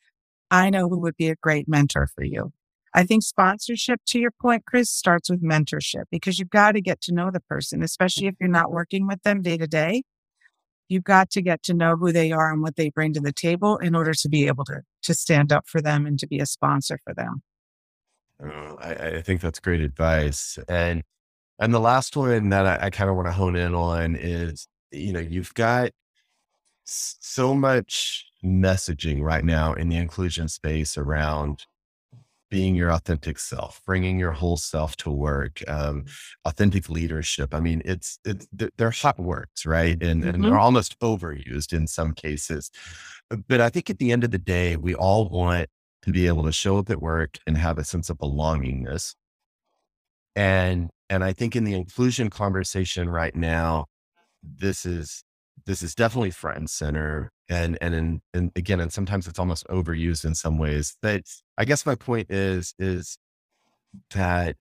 [0.51, 2.51] I know who would be a great mentor for you.
[2.93, 6.99] I think sponsorship, to your point, Chris, starts with mentorship because you've got to get
[7.01, 10.03] to know the person, especially if you're not working with them day to day
[10.89, 13.33] you've got to get to know who they are and what they bring to the
[13.33, 16.39] table in order to be able to to stand up for them and to be
[16.39, 17.41] a sponsor for them.
[18.43, 20.59] Oh, I, I, think that's great advice.
[20.67, 21.03] And
[21.59, 24.67] and the last one that I, I kind of want to hone in on is,
[24.91, 25.91] you know, you've got
[26.85, 31.65] so much messaging right now in the inclusion space around
[32.49, 36.05] being your authentic self, bringing your whole self to work, um,
[36.45, 37.53] authentic leadership.
[37.53, 40.01] I mean, it's, it's, they're hot words, right?
[40.01, 40.35] And, mm-hmm.
[40.35, 42.71] and they're almost overused in some cases.
[43.49, 45.67] But I think at the end of the day, we all want
[46.03, 49.15] to be able to show up at work and have a sense of belongingness.
[50.35, 53.85] And, and I think in the inclusion conversation right now,
[54.43, 55.23] this is,
[55.65, 60.23] this is definitely front and center and and and again and sometimes it's almost overused
[60.23, 61.23] in some ways but
[61.57, 63.17] i guess my point is is
[64.11, 64.55] that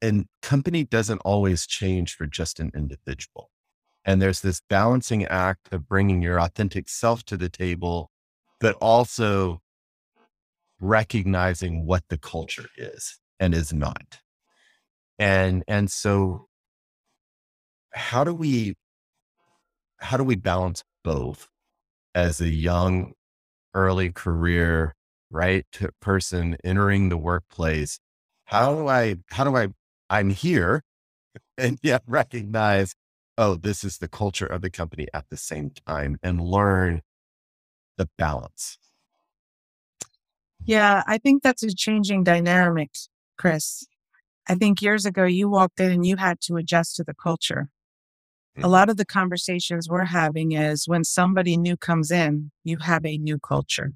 [0.00, 3.50] and company doesn't always change for just an individual
[4.04, 8.10] and there's this balancing act of bringing your authentic self to the table
[8.60, 9.60] but also
[10.80, 14.18] recognizing what the culture is and is not.
[15.18, 16.46] And and so
[17.92, 18.74] how do we
[19.98, 21.48] how do we balance both
[22.14, 23.12] as a young
[23.74, 24.94] early career
[25.30, 25.66] right
[26.00, 27.98] person entering the workplace?
[28.46, 29.68] How do i how do i
[30.10, 30.82] i'm here
[31.58, 32.94] and yet recognize
[33.38, 37.02] oh this is the culture of the company at the same time and learn
[37.98, 38.78] the balance?
[40.64, 42.90] Yeah i think that's a changing dynamic
[43.38, 43.86] chris
[44.48, 47.68] i think years ago you walked in and you had to adjust to the culture
[48.56, 48.70] a mm-hmm.
[48.70, 53.18] lot of the conversations we're having is when somebody new comes in, you have a
[53.18, 53.92] new culture,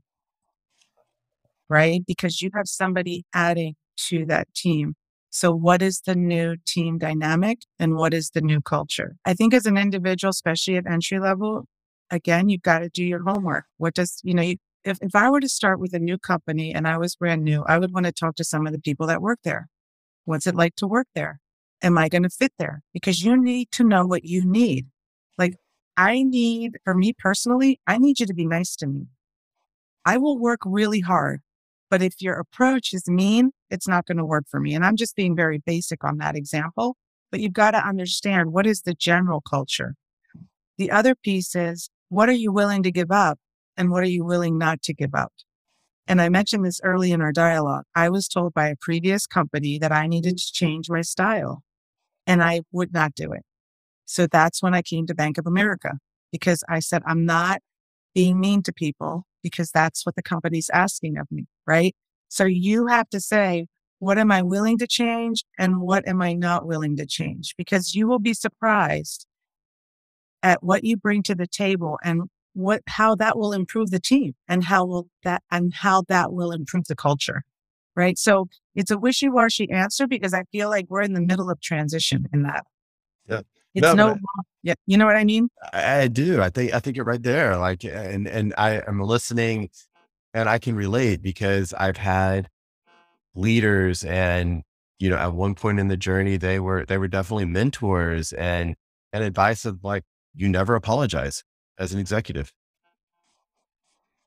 [1.71, 2.03] right?
[2.07, 3.77] Because you have somebody adding
[4.09, 4.97] to that team.
[5.31, 9.17] So, what is the new team dynamic and what is the new culture?
[9.25, 11.65] I think as an individual, especially at entry level,
[12.11, 13.65] again, you've got to do your homework.
[13.79, 16.75] What does, you know, you, if, if I were to start with a new company
[16.75, 19.07] and I was brand new, I would want to talk to some of the people
[19.07, 19.69] that work there.
[20.31, 21.41] What's it like to work there?
[21.83, 22.83] am I going to fit there?
[22.93, 24.87] Because you need to know what you need.
[25.39, 25.57] Like,
[25.97, 29.07] I need, for me personally, I need you to be nice to me.
[30.05, 31.41] I will work really hard,
[31.91, 34.75] but if your approach is mean, it's not going to work for me.
[34.75, 36.97] And I'm just being very basic on that example,
[37.31, 39.95] but you've got to understand what is the general culture.
[40.79, 43.39] The other piece is what are you willing to give up
[43.77, 45.33] and what are you willing not to give up?
[46.07, 47.85] And I mentioned this early in our dialogue.
[47.95, 51.63] I was told by a previous company that I needed to change my style
[52.27, 53.43] and I would not do it.
[54.07, 55.99] So that's when I came to Bank of America
[56.33, 57.61] because I said, I'm not
[58.15, 61.95] being mean to people because that's what the company's asking of me, right?
[62.29, 63.67] So you have to say,
[64.01, 67.55] what am I willing to change and what am I not willing to change?
[67.57, 69.27] Because you will be surprised
[70.43, 72.23] at what you bring to the table and
[72.55, 76.53] what, how that will improve the team and how will that, and how that will
[76.53, 77.45] improve the culture
[77.97, 78.19] right?
[78.19, 81.61] So it's a wishy washy answer because I feel like we're in the middle of
[81.61, 82.65] transition in that.
[83.29, 83.41] Yeah.
[83.75, 84.17] It's no, no
[84.63, 85.49] yeah, you know what I mean?
[85.73, 86.43] I, I do.
[86.43, 87.57] I think I think you're right there.
[87.57, 89.71] Like and and I am listening
[90.35, 92.49] and I can relate because I've had
[93.35, 94.63] leaders and
[94.99, 98.75] you know at one point in the journey they were they were definitely mentors and
[99.13, 100.03] and advice of like
[100.35, 101.45] you never apologize
[101.81, 102.53] as an executive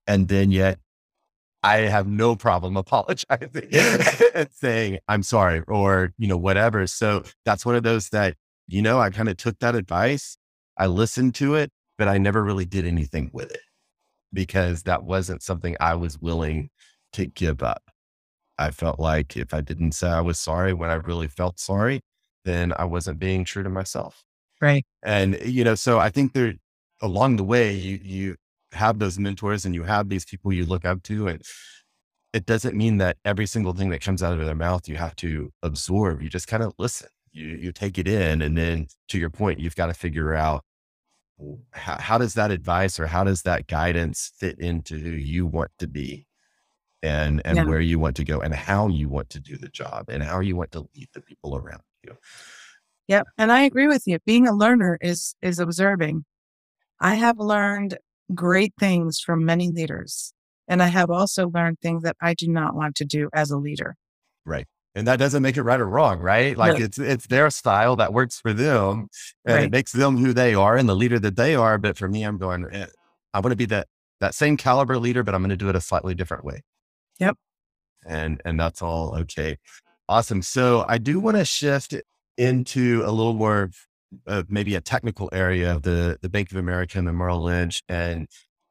[0.08, 0.80] and then yet
[1.64, 3.70] I have no problem apologizing
[4.36, 6.86] and saying, I'm sorry, or, you know, whatever.
[6.88, 8.36] So that's one of those that,
[8.68, 10.38] you know, I kind of took that advice.
[10.78, 13.62] I listened to it, but I never really did anything with it
[14.34, 16.70] because that wasn't something I was willing
[17.14, 17.84] to give up.
[18.58, 22.02] I felt like if I didn't say I was sorry when I really felt sorry,
[22.46, 24.24] then I wasn't being true to myself.
[24.62, 24.86] Right.
[25.04, 26.54] And, you know, so I think there
[27.04, 28.36] along the way, you, you,
[28.74, 31.42] have those mentors and you have these people you look up to and
[32.34, 35.16] it doesn't mean that every single thing that comes out of their mouth you have
[35.16, 36.22] to absorb.
[36.22, 37.10] You just kind of listen.
[37.32, 40.64] You you take it in and then to your point you've got to figure out
[41.72, 45.72] how, how does that advice or how does that guidance fit into who you want
[45.80, 46.26] to be
[47.02, 47.64] and and yeah.
[47.66, 50.40] where you want to go and how you want to do the job and how
[50.40, 52.18] you want to lead the people around you?
[53.08, 54.18] Yep and i agree with you.
[54.26, 56.26] Being a learner is is observing
[57.00, 57.98] i have learned
[58.34, 60.34] great things from many leaders.
[60.68, 63.58] And I have also learned things that I do not want to do as a
[63.58, 63.96] leader.
[64.46, 64.66] Right.
[64.96, 66.56] And that doesn't make it right or wrong, right?
[66.56, 66.86] Like no.
[66.86, 69.08] it's it's their style that works for them
[69.44, 69.64] and right.
[69.66, 71.80] it makes them who they are and the leader that they are.
[71.80, 72.86] But for me, I'm going, eh,
[73.34, 73.88] I want to be that
[74.20, 76.62] that same caliber leader, but I'm going to do it a slightly different way.
[77.20, 77.38] Yep.
[78.06, 79.58] And and that's all okay.
[80.08, 80.44] Awesome.
[80.44, 81.96] So I do want to shift
[82.38, 83.72] into a little more
[84.28, 87.82] uh, maybe a technical area of the the Bank of America and the Merrill Lynch,
[87.90, 88.28] and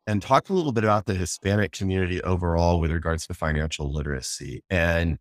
[0.06, 4.62] and talk a little bit about the Hispanic community overall with regards to financial literacy.
[4.70, 5.18] And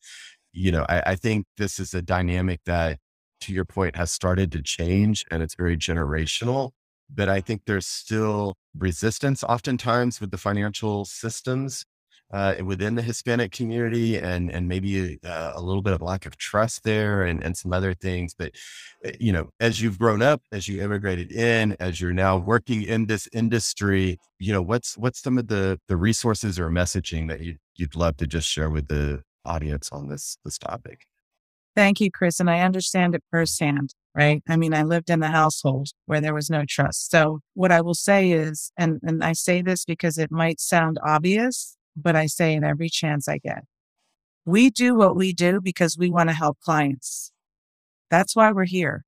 [0.53, 2.99] you know, I, I think this is a dynamic that,
[3.41, 6.71] to your point, has started to change, and it's very generational.
[7.13, 11.85] But I think there's still resistance oftentimes with the financial systems
[12.31, 16.37] uh, within the Hispanic community and and maybe uh, a little bit of lack of
[16.37, 18.33] trust there and, and some other things.
[18.33, 18.51] But
[19.03, 22.83] eh, you know, as you've grown up, as you immigrated in, as you're now working
[22.83, 27.41] in this industry, you know, what's what's some of the the resources or messaging that
[27.41, 31.01] you you'd love to just share with the audience on this this topic?
[31.75, 32.39] Thank you, Chris.
[32.39, 34.43] And I understand it firsthand, right?
[34.49, 37.09] I mean, I lived in the household where there was no trust.
[37.09, 40.99] So what I will say is, and, and I say this because it might sound
[41.05, 43.63] obvious, but I say in every chance I get.
[44.45, 47.31] We do what we do because we want to help clients.
[48.09, 49.03] That's why we're here.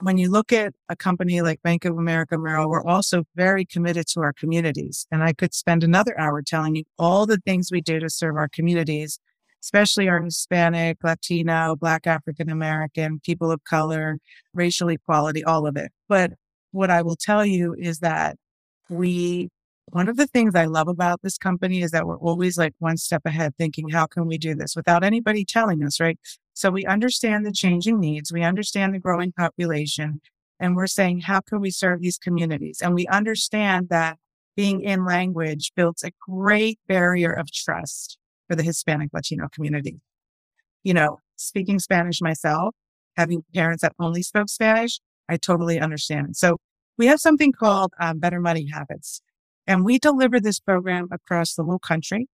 [0.00, 4.06] When you look at a company like Bank of America Merrill, we're also very committed
[4.08, 5.06] to our communities.
[5.10, 8.36] And I could spend another hour telling you all the things we do to serve
[8.36, 9.18] our communities
[9.62, 14.18] especially our Hispanic, Latino, Black African American, people of color,
[14.54, 15.92] racial equality, all of it.
[16.08, 16.32] But
[16.70, 18.36] what I will tell you is that
[18.88, 19.50] we,
[19.92, 22.96] one of the things I love about this company is that we're always like one
[22.96, 26.18] step ahead thinking, how can we do this without anybody telling us, right?
[26.54, 28.32] So we understand the changing needs.
[28.32, 30.20] We understand the growing population
[30.60, 32.80] and we're saying, how can we serve these communities?
[32.82, 34.18] And we understand that
[34.56, 38.18] being in language builds a great barrier of trust
[38.48, 40.00] for the Hispanic Latino community.
[40.82, 42.74] You know, speaking Spanish myself,
[43.16, 46.36] having parents that only spoke Spanish, I totally understand.
[46.36, 46.56] So
[46.96, 49.20] we have something called um, Better Money Habits,
[49.68, 52.26] and we deliver this program across the whole country.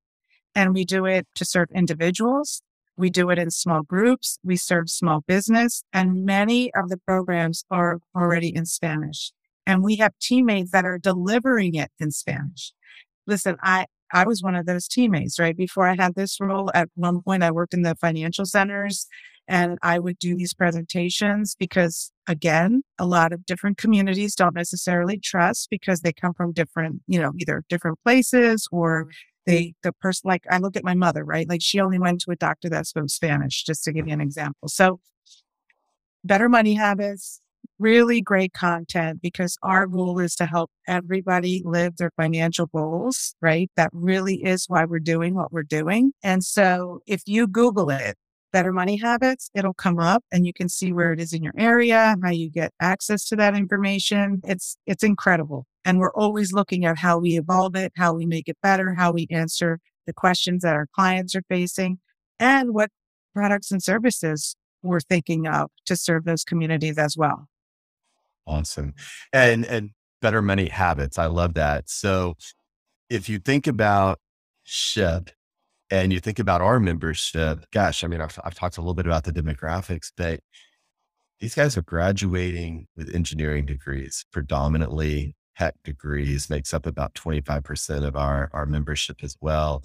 [0.55, 2.62] And we do it to serve individuals.
[2.97, 4.39] We do it in small groups.
[4.45, 9.32] We serve small business, and many of the programs are already in Spanish.
[9.66, 12.72] And we have teammates that are delivering it in Spanish.
[13.26, 15.57] Listen, I, I was one of those teammates, right?
[15.57, 19.09] Before I had this role, at one point I worked in the financial centers
[19.47, 25.19] and I would do these presentations because again, a lot of different communities don't necessarily
[25.19, 29.11] trust because they come from different, you know, either different places or mm-hmm.
[29.47, 31.49] they, the person, like I look at my mother, right?
[31.49, 34.21] Like she only went to a doctor that spoke Spanish, just to give you an
[34.21, 34.69] example.
[34.69, 35.01] So
[36.25, 37.41] better money habits,
[37.79, 43.71] really great content because our goal is to help everybody live their financial goals, right?
[43.77, 46.13] That really is why we're doing what we're doing.
[46.23, 48.17] And so if you Google it,
[48.55, 51.53] better money habits, it'll come up and you can see where it is in your
[51.59, 54.41] area, how you get access to that information.
[54.45, 55.67] It's, it's incredible.
[55.85, 59.11] And we're always looking at how we evolve it, how we make it better, how
[59.11, 61.99] we answer the questions that our clients are facing
[62.39, 62.91] and what
[63.35, 67.49] products and services we're thinking of to serve those communities as well.
[68.47, 68.95] Awesome.
[69.33, 69.91] And and
[70.23, 71.19] better money habits.
[71.19, 71.91] I love that.
[71.91, 72.37] So
[73.11, 74.21] if you think about
[74.67, 75.33] SHPE
[76.03, 79.07] and you think about our membership, gosh, I mean, I've, I've talked a little bit
[79.07, 80.41] about the demographics, but
[81.41, 88.17] these guys are graduating with engineering degrees, predominantly tech degrees, makes up about 25% of
[88.17, 89.85] our, our membership as well.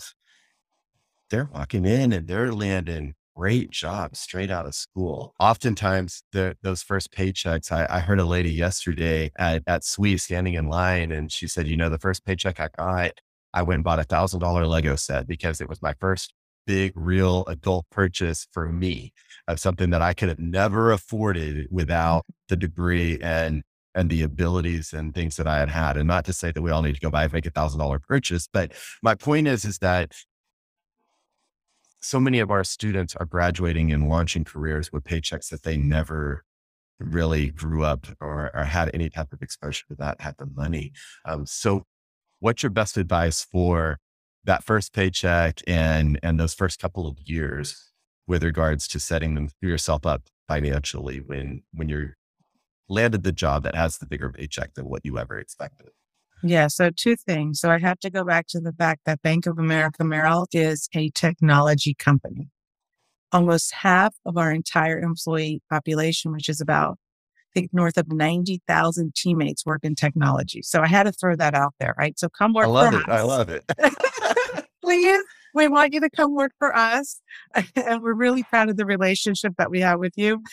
[1.29, 5.33] They're walking in and they're landing great jobs straight out of school.
[5.39, 10.55] Oftentimes, the, those first paychecks, I, I, heard a lady yesterday at, at SWE standing
[10.55, 13.21] in line, and she said, You know, the first paycheck I got,
[13.53, 16.33] I went and bought a thousand dollar Lego set because it was my first
[16.65, 19.11] big, real adult purchase for me
[19.47, 23.63] of something that I could have never afforded without the degree and
[23.95, 25.97] and the abilities and things that I had had.
[25.97, 27.79] And not to say that we all need to go buy and make a thousand
[27.79, 28.71] dollar purchase, but
[29.01, 30.13] my point is, is that
[32.01, 36.45] so many of our students are graduating and launching careers with paychecks that they never
[36.99, 40.91] really grew up or, or had any type of exposure to that type of money.
[41.25, 41.85] Um, so,
[42.39, 43.99] what's your best advice for
[44.45, 47.91] that first paycheck and and those first couple of years
[48.27, 52.15] with regards to setting them yourself up financially when when you're
[52.89, 55.89] landed the job that has the bigger paycheck than what you ever expected?
[56.41, 56.67] Yeah.
[56.67, 57.59] So two things.
[57.59, 60.89] So I have to go back to the fact that Bank of America Merrill is
[60.95, 62.49] a technology company.
[63.31, 66.97] Almost half of our entire employee population, which is about,
[67.53, 70.61] think north of 90,000 teammates work in technology.
[70.61, 72.17] So I had to throw that out there, right?
[72.19, 73.01] So come work I love it.
[73.01, 73.09] Us.
[73.09, 73.63] I love it.
[74.83, 75.23] Please.
[75.53, 77.21] We want you to come work for us.
[77.75, 80.43] and we're really proud of the relationship that we have with you.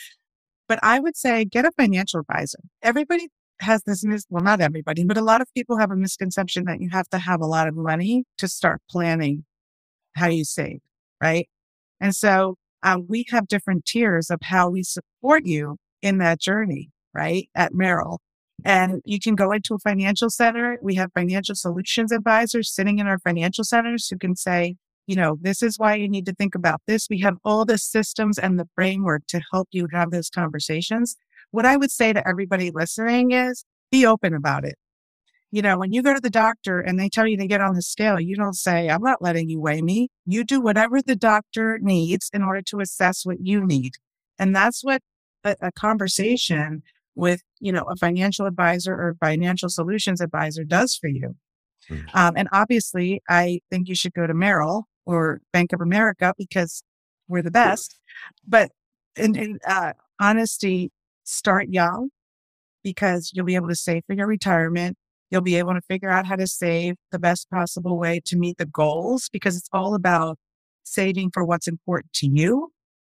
[0.68, 2.58] But I would say get a financial advisor.
[2.82, 3.28] Everybody
[3.60, 6.80] has this mis- well not everybody but a lot of people have a misconception that
[6.80, 9.44] you have to have a lot of money to start planning
[10.14, 10.80] how you save
[11.22, 11.48] right
[12.00, 15.76] and so um, we have different tiers of how we support you
[16.06, 18.20] in that journey right at merrill
[18.64, 23.06] and you can go into a financial center we have financial solutions advisors sitting in
[23.06, 24.76] our financial centers who can say
[25.06, 27.78] you know this is why you need to think about this we have all the
[27.78, 31.16] systems and the framework to help you have those conversations
[31.50, 34.76] what I would say to everybody listening is be open about it.
[35.52, 37.74] You know, when you go to the doctor and they tell you to get on
[37.74, 40.08] the scale, you don't say, I'm not letting you weigh me.
[40.26, 43.92] You do whatever the doctor needs in order to assess what you need.
[44.38, 45.02] And that's what
[45.46, 46.82] a, a conversation
[47.14, 51.34] with, you know, a financial advisor or financial solutions advisor does for you.
[51.90, 52.06] Mm-hmm.
[52.14, 56.82] Um, and obviously, I think you should go to Merrill or Bank of America because
[57.28, 57.98] we're the best.
[58.46, 58.70] But
[59.16, 60.90] in, in uh, honesty,
[61.24, 62.10] start young
[62.82, 64.96] because you'll be able to save for your retirement.
[65.30, 68.58] You'll be able to figure out how to save the best possible way to meet
[68.58, 70.38] the goals because it's all about
[70.84, 72.70] saving for what's important to you,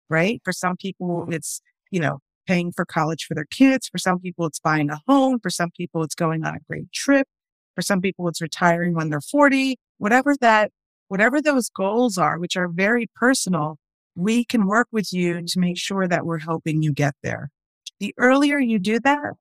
[0.09, 0.41] right?
[0.45, 1.61] For some people, it's,
[1.91, 3.89] you know, paying for college for their kids.
[3.89, 5.39] For some people, it's buying a home.
[5.41, 7.27] For some people, it's going on a great trip.
[7.75, 9.77] For some people, it's retiring when they're 40.
[9.99, 10.71] Whatever that
[11.09, 13.79] whatever those goals are, which are very personal,
[14.17, 17.51] we can work with you to make sure that we're helping you get there.
[18.01, 19.35] The earlier you do that,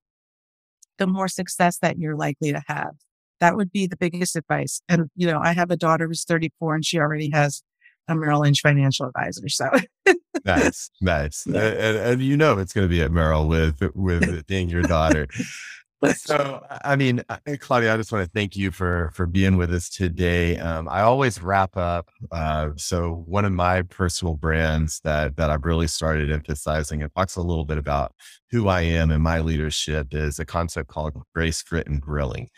[0.98, 2.92] the more success that you're likely to have.
[3.40, 4.82] That would be the biggest advice.
[4.88, 7.64] And, you know, I have a daughter who's 34 and she already has
[8.08, 9.48] a Merrill Lynch financial advisor.
[9.50, 9.70] So
[10.46, 11.46] nice, nice.
[11.48, 11.62] Yeah.
[11.62, 15.28] And, and, you know, it's going to be at Merrill with, with being your daughter.
[16.16, 17.24] so, I mean,
[17.60, 20.58] Claudia, I just want to thank you for for being with us today.
[20.58, 22.10] Um, I always wrap up.
[22.30, 27.38] Uh, so, one of my personal brands that that I've really started emphasizing and talks
[27.38, 28.14] a little bit about
[28.52, 32.50] who I am and my leadership is a concept called grace, grit, and grilling.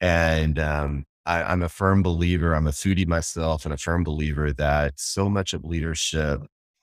[0.00, 2.54] And um, I, I'm a firm believer.
[2.54, 6.40] I'm a foodie myself, and a firm believer that so much of leadership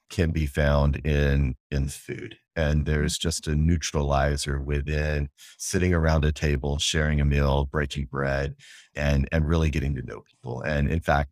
[0.10, 2.92] can be found in in food and mm-hmm.
[2.92, 8.56] there's just a neutralizer within sitting around a table sharing a meal breaking bread
[8.96, 11.32] and and really getting to know people and in fact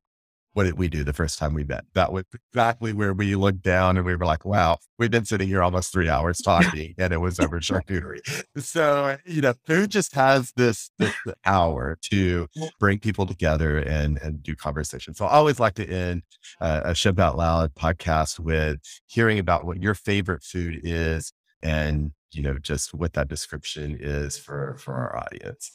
[0.54, 1.84] what did we do the first time we met?
[1.94, 5.48] That was exactly where we looked down and we were like, wow, we've been sitting
[5.48, 8.22] here almost three hours talking and it was over charcuterie.
[8.58, 11.14] So, you know, food just has this, this
[11.46, 12.48] hour to
[12.80, 15.16] bring people together and, and do conversation.
[15.16, 16.22] So I always like to end
[16.62, 18.78] uh, a SHPE Out Loud podcast with
[19.08, 21.34] hearing about what your favorite food is
[21.64, 25.72] and, you know, just what that description is for, for our audience.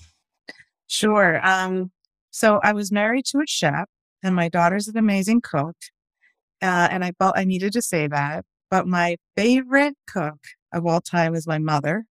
[0.86, 1.44] Sure.
[1.44, 1.90] Um,
[2.30, 3.88] so I was married to a chef
[4.22, 5.76] and my daughter's an amazing cook.
[6.60, 8.44] Uh, and I felt I needed to say that.
[8.70, 10.38] But my favorite cook
[10.72, 12.04] of all time is my mother.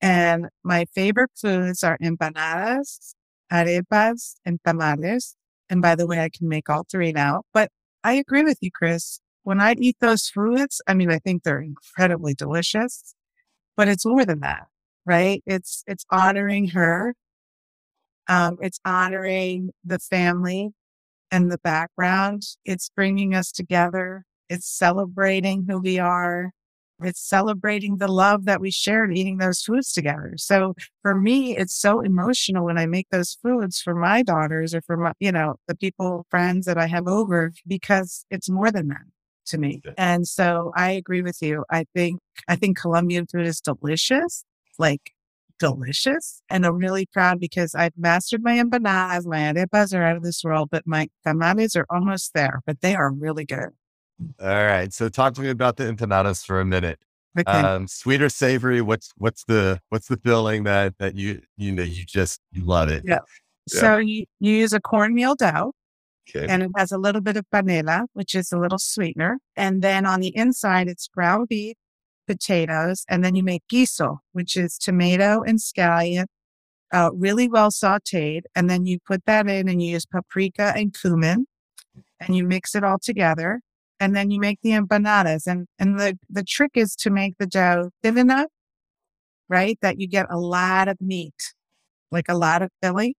[0.00, 3.14] And my favorite foods are empanadas,
[3.52, 5.36] arepas, and tamales.
[5.68, 7.42] And by the way, I can make all three now.
[7.52, 7.70] But
[8.02, 9.20] I agree with you, Chris.
[9.42, 13.14] When I eat those foods, I mean, I think they're incredibly delicious,
[13.76, 14.66] but it's more than that,
[15.06, 15.42] right?
[15.46, 17.14] It's, it's honoring her.
[18.28, 20.72] Um, it's honoring the family
[21.30, 22.42] and the background.
[22.64, 24.24] It's bringing us together.
[24.48, 26.52] It's celebrating who we are.
[27.02, 30.34] It's celebrating the love that we shared eating those foods together.
[30.36, 34.82] So for me, it's so emotional when I make those foods for my daughters or
[34.82, 38.88] for my, you know, the people, friends that I have over because it's more than
[38.88, 39.04] that
[39.46, 39.80] to me.
[39.96, 41.64] And so I agree with you.
[41.70, 44.44] I think, I think Colombian food is delicious.
[44.78, 45.12] Like
[45.60, 46.42] delicious.
[46.50, 49.26] And I'm really proud because I've mastered my empanadas.
[49.26, 52.96] My arepas are out of this world, but my tamales are almost there, but they
[52.96, 53.68] are really good.
[54.40, 54.92] All right.
[54.92, 56.98] So talk to me about the empanadas for a minute.
[57.38, 57.52] Okay.
[57.52, 58.82] Um, sweet or savory?
[58.82, 62.88] What's what's the what's the filling that that you you know you just you love
[62.88, 63.04] it?
[63.06, 63.18] Yeah.
[63.72, 63.80] yeah.
[63.80, 65.72] So you, you use a cornmeal dough.
[66.28, 66.46] Okay.
[66.48, 69.38] And it has a little bit of panela, which is a little sweetener.
[69.56, 71.76] And then on the inside, it's ground beef,
[72.30, 76.26] potatoes, and then you make guiso, which is tomato and scallion,
[76.92, 78.42] uh, really well sauteed.
[78.54, 81.46] And then you put that in and you use paprika and cumin
[82.20, 83.60] and you mix it all together.
[83.98, 85.46] And then you make the empanadas.
[85.46, 88.50] And, and the, the trick is to make the dough thin enough,
[89.48, 89.76] right?
[89.82, 91.34] That you get a lot of meat,
[92.10, 93.14] like a lot of filling.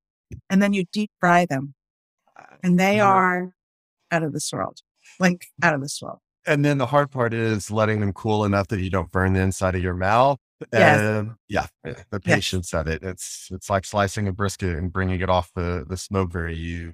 [0.50, 1.76] And then you deep fry them.
[2.64, 3.52] And they are
[4.12, 4.80] out of this world,
[5.20, 6.20] like out of this world.
[6.46, 9.42] And then the hard part is letting them cool enough that you don't burn the
[9.42, 10.40] inside of your mouth.
[10.74, 11.00] Yes.
[11.00, 11.68] And yeah,
[12.12, 12.82] the patience yes.
[12.82, 13.04] of it.
[13.04, 16.94] It's it's like slicing a brisket and bringing it off the the smoke very You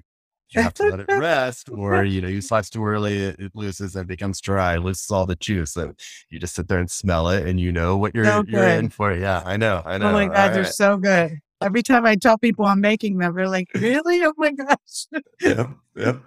[0.50, 3.52] you have to let it rest, or you know, you slice too early, it, it
[3.54, 5.72] loses and becomes dry, loses all the juice.
[5.72, 5.92] So
[6.30, 8.88] you just sit there and smell it, and you know what you're so you're in
[8.88, 9.12] for.
[9.12, 10.08] Yeah, I know, I know.
[10.08, 10.72] Oh my god, all they're right.
[10.72, 11.38] so good.
[11.60, 14.22] Every time I tell people I'm making them, they're like, "Really?
[14.22, 15.06] Oh my gosh!"
[15.40, 16.22] yep, yep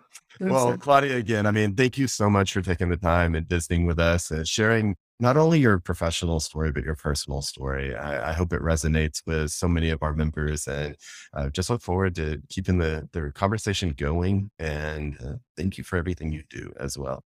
[0.49, 3.85] well, Claudia, again, I mean, thank you so much for taking the time and visiting
[3.85, 7.95] with us and sharing not only your professional story, but your personal story.
[7.95, 10.95] I, I hope it resonates with so many of our members and
[11.33, 14.49] uh, just look forward to keeping the, the conversation going.
[14.57, 17.23] And uh, thank you for everything you do as well.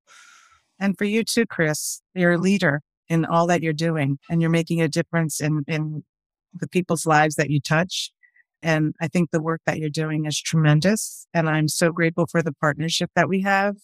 [0.77, 4.49] And for you too, Chris, you're a leader in all that you're doing and you're
[4.49, 6.03] making a difference in, in
[6.53, 8.11] the people's lives that you touch.
[8.65, 11.27] And I think the work that you're doing is tremendous.
[11.35, 13.75] And I'm so grateful for the partnership that we have.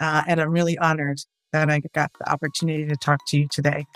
[0.00, 1.20] Uh, and I'm really honored
[1.52, 3.86] that I got the opportunity to talk to you today.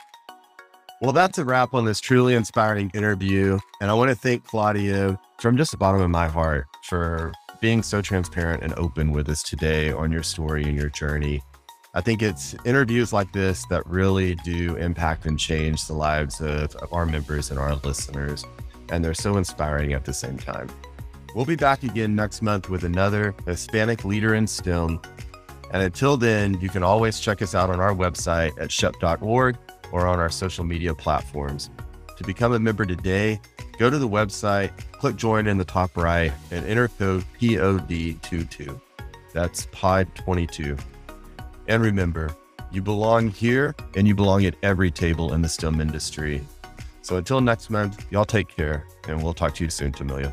[1.02, 3.58] Well, that's a wrap on this truly inspiring interview.
[3.80, 7.82] And I want to thank Claudia from just the bottom of my heart for being
[7.82, 11.42] so transparent and open with us today on your story and your journey.
[11.92, 16.76] I think it's interviews like this that really do impact and change the lives of,
[16.76, 18.44] of our members and our listeners
[18.90, 20.68] and they're so inspiring at the same time.
[21.34, 25.00] We'll be back again next month with another Hispanic leader in STEM.
[25.72, 29.56] And until then, you can always check us out on our website at shpe.org
[29.92, 31.70] or on our social media platforms.
[32.16, 33.40] To become a member today,
[33.78, 38.80] go to the website, click join in the top right, and enter code POD22.
[39.32, 40.80] That's Pod22.
[41.68, 42.34] And remember,
[42.72, 46.42] you belong here and you belong at every table in the STEM industry.
[47.10, 50.32] So until next month, y'all take care and we'll talk to you soon, Familia.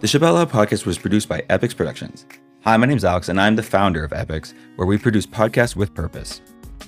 [0.00, 2.26] The Out Loud podcast was produced by Epics Productions.
[2.64, 5.76] Hi, my name is Alex, and I'm the founder of Epics, where we produce podcasts
[5.76, 6.42] with purpose.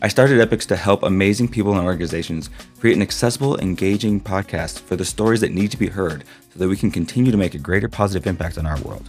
[0.05, 2.51] I started Epics to help amazing people and organizations
[2.81, 6.69] create an accessible, engaging podcast for the stories that need to be heard so that
[6.69, 9.09] we can continue to make a greater positive impact on our world.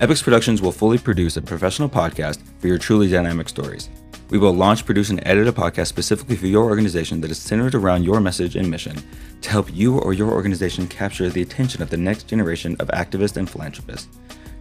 [0.00, 3.88] Epics Productions will fully produce a professional podcast for your truly dynamic stories.
[4.30, 7.74] We will launch, produce, and edit a podcast specifically for your organization that is centered
[7.74, 9.02] around your message and mission
[9.42, 13.38] to help you or your organization capture the attention of the next generation of activists
[13.38, 14.06] and philanthropists.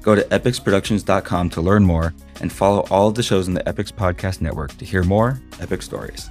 [0.05, 3.91] Go to epicsproductions.com to learn more and follow all of the shows in the Epics
[3.91, 6.29] Podcast Network to hear more epic stories.